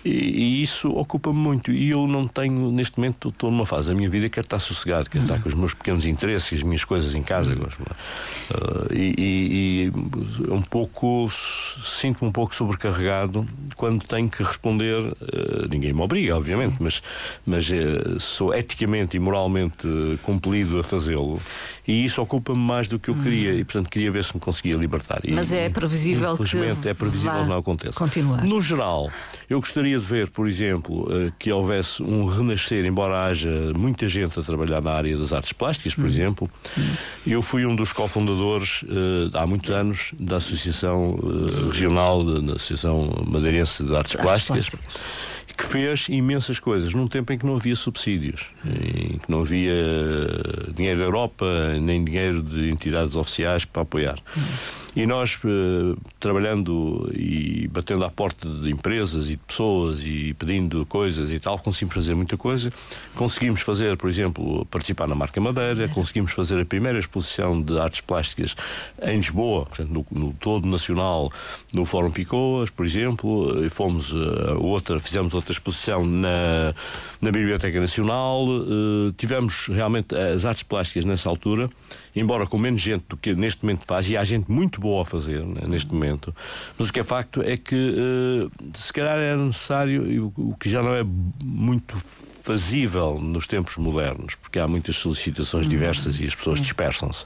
[0.08, 1.72] E, e isso ocupa-me muito.
[1.72, 4.60] E eu não tenho, neste momento, estou numa fase da minha vida que quero estar
[4.60, 7.54] sossegado, quero estar com os meus pequenos interesses, as minhas coisas em casa.
[7.54, 13.46] Uh, e, e, e, um pouco, sinto-me um pouco sobrecarregado
[13.76, 15.02] quando tenho que responder.
[15.08, 16.84] Uh, ninguém me obriga, obviamente, Sim.
[16.84, 17.04] mas,
[17.46, 19.88] mas uh, sou eticamente e moralmente
[20.24, 21.40] compelido a fazê-lo.
[21.86, 23.22] E isso ocupa-me mais do que eu hum.
[23.22, 23.54] queria.
[23.54, 25.22] E, portanto, queria ver se me conseguia libertar.
[25.30, 26.90] Mas é previsível infelizmente, que.
[26.90, 27.94] é previsível que não aconteça.
[27.94, 28.44] Continuar.
[28.44, 29.12] No geral,
[29.50, 34.40] eu gostaria de ver, por exemplo, eh, que houvesse um renascer, embora haja muita gente
[34.40, 36.08] a trabalhar na área das artes plásticas, por hum.
[36.08, 36.50] exemplo.
[36.78, 36.84] Hum.
[37.26, 43.26] Eu fui um dos cofundadores, uh, há muitos anos, da Associação uh, Regional, da Associação
[43.28, 44.70] Madeirense de Artes, artes Plásticas.
[44.70, 49.42] plásticas que fez imensas coisas num tempo em que não havia subsídios, em que não
[49.42, 49.74] havia
[50.74, 51.46] dinheiro da Europa,
[51.82, 54.18] nem dinheiro de entidades oficiais para apoiar.
[54.98, 60.88] E nós, eh, trabalhando e batendo à porta de empresas e de pessoas e pedindo
[60.88, 62.74] coisas e tal, conseguimos fazer muita coisa.
[63.14, 68.02] Conseguimos fazer, por exemplo, participar na Marca Madeira, conseguimos fazer a primeira exposição de artes
[68.02, 68.56] plásticas
[69.04, 71.32] em Lisboa, portanto, no, no todo nacional,
[71.72, 73.64] no Fórum Picoas, por exemplo.
[73.64, 76.74] E fomos uh, outra, fizemos outra exposição na,
[77.22, 78.46] na Biblioteca Nacional.
[78.48, 81.70] Uh, tivemos realmente as artes plásticas nessa altura,
[82.16, 85.06] embora com menos gente do que neste momento faz, e há gente muito boa a
[85.06, 86.36] fazer né, neste momento.
[86.78, 90.84] Mas o que é facto é que uh, se calhar era necessário, o que já
[90.84, 91.04] não é
[91.42, 91.96] muito
[92.48, 95.70] fazível nos tempos modernos, porque há muitas solicitações uhum.
[95.70, 97.26] diversas e as pessoas dispersam-se.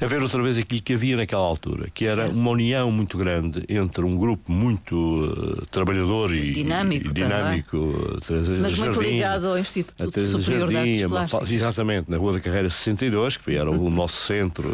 [0.00, 3.64] A ver outra vez aquilo que havia naquela altura, que era uma união muito grande
[3.68, 8.18] entre um grupo muito uh, trabalhador e dinâmico, e dinâmico
[8.60, 12.70] mas Jardim, muito ligado ao Instituto Superior Jardim, de Artes Exatamente, na Rua da Carreira
[12.70, 14.68] 62, que era o nosso centro,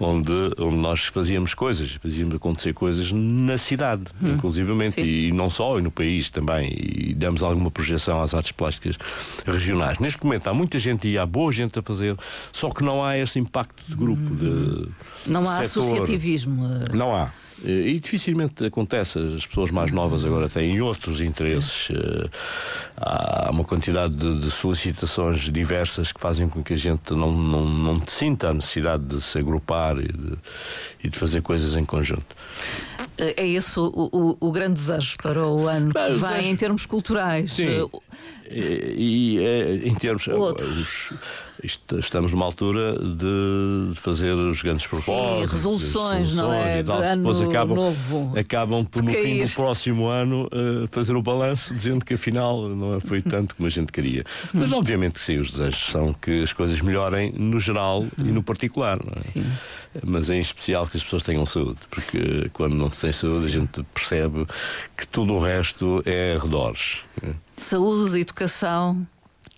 [0.00, 4.32] onde, onde nós fazíamos coisas, fazíamos acontecer coisas na cidade, hum.
[4.32, 8.98] inclusivamente, e não só, e no país também, e demos alguma projeção às artes plásticas
[9.46, 10.00] regionais.
[10.00, 12.16] Neste momento há muita gente e há boa gente a fazer,
[12.52, 14.23] só que não há esse impacto de grupo.
[14.30, 14.88] De
[15.26, 15.84] não há setor.
[15.84, 16.68] associativismo.
[16.92, 17.30] Não há.
[17.62, 19.18] E dificilmente acontece.
[19.18, 21.88] As pessoas mais novas agora têm outros interesses.
[21.90, 22.28] Eh,
[22.96, 27.66] há uma quantidade de, de solicitações diversas que fazem com que a gente não, não,
[27.66, 30.32] não sinta a necessidade de se agrupar e de,
[31.04, 32.36] e de fazer coisas em conjunto.
[33.16, 36.48] É esse o, o, o grande desejo para o ano que vem desejo...
[36.48, 37.54] em termos culturais.
[37.54, 37.88] Sim.
[38.50, 40.26] E, e, e em termos.
[40.26, 41.12] Os,
[41.64, 45.50] estamos numa altura de fazer os grandes propósitos.
[45.50, 46.82] Sim, resoluções, resoluções não é?
[46.82, 48.32] De ano Depois acabam, novo.
[48.38, 53.00] acabam por, no fim do próximo ano, uh, fazer o balanço dizendo que afinal não
[53.00, 54.24] foi tanto como a gente queria.
[54.52, 58.42] Mas obviamente que sim, os desejos são que as coisas melhorem no geral e no
[58.42, 58.98] particular.
[59.16, 59.20] É?
[59.20, 59.46] Sim.
[60.04, 63.46] Mas em especial que as pessoas tenham saúde, porque quando não se tem saúde sim.
[63.46, 64.46] a gente percebe
[64.96, 66.98] que tudo o resto é redores.
[67.22, 67.32] É?
[67.56, 69.06] Saúde, educação,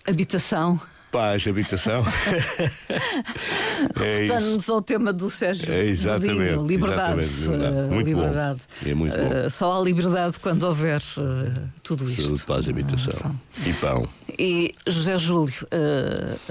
[0.05, 0.79] habitação
[1.17, 2.05] paz, habitação.
[3.99, 7.21] é Voltando-nos ao tema do Sérgio é exatamente, liberdade.
[7.21, 7.89] Exatamente, liberdade.
[7.89, 8.59] Muito liberdade.
[8.59, 8.89] Bom.
[8.89, 9.47] É muito bom.
[9.47, 12.21] Uh, só há liberdade quando houver uh, tudo isto.
[12.21, 13.31] Saúde, paz, habitação.
[13.31, 14.07] Uh, e pão.
[14.37, 15.67] E José Júlio,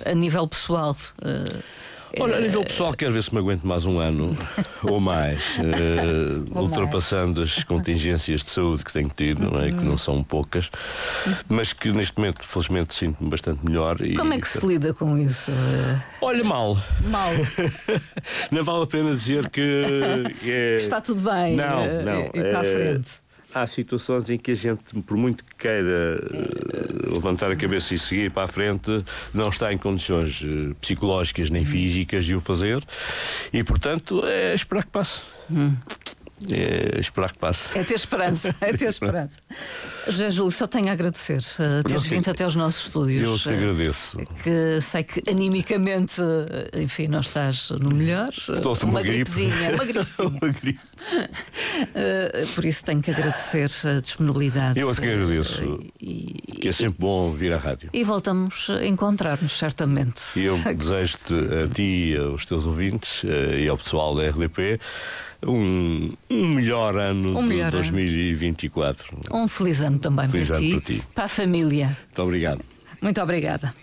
[0.04, 0.96] a nível pessoal.
[2.18, 4.36] Olha, a nível pessoal, quero ver se me aguento mais um ano
[4.82, 9.70] ou mais, uh, ultrapassando as contingências de saúde que tenho tido, não é?
[9.70, 10.70] que não são poucas,
[11.48, 14.00] mas que neste momento, felizmente, sinto-me bastante melhor.
[14.00, 15.52] E, Como é que se lida com isso?
[16.22, 16.78] Olha, mal.
[17.04, 17.30] Mal.
[18.50, 19.92] não vale a pena dizer que.
[20.44, 20.76] É...
[20.76, 21.56] Está tudo bem.
[21.56, 22.20] Não, eh, não.
[22.26, 23.26] E para a eh, frente
[23.62, 27.98] há situações em que a gente, por muito que queira uh, levantar a cabeça e
[27.98, 29.02] seguir para a frente,
[29.32, 32.84] não está em condições uh, psicológicas nem físicas de o fazer
[33.52, 35.26] e, portanto, é esperar que passe.
[35.50, 35.74] Hum.
[36.51, 37.76] É esperar que passe.
[37.78, 39.41] É ter esperança, é ter esperança.
[40.07, 43.22] José Júlio, só tenho a agradecer uh, teres vindo até aos nossos estúdios.
[43.22, 44.18] Eu te agradeço.
[44.18, 48.28] Uh, que sei que animicamente, uh, enfim, não estás no melhor.
[48.28, 50.28] Estou uma, uma gripezinha, uma gripezinha.
[50.28, 50.80] uma gripe.
[52.55, 54.78] Por isso tenho que agradecer a disponibilidade.
[54.78, 55.64] Eu te agradeço.
[55.64, 57.89] Uh, e, que é sempre bom vir à rádio.
[57.95, 60.22] E voltamos a encontrar-nos, certamente.
[60.37, 64.78] E eu desejo-te a ti, aos teus ouvintes e ao pessoal da RDP
[65.45, 69.16] um, um melhor ano um de 2024.
[69.16, 69.43] Ano.
[69.43, 71.03] Um feliz ano também feliz para, ano ti, para ti.
[71.14, 71.99] Para a família.
[72.07, 72.64] Muito obrigado.
[73.01, 73.74] Muito obrigada.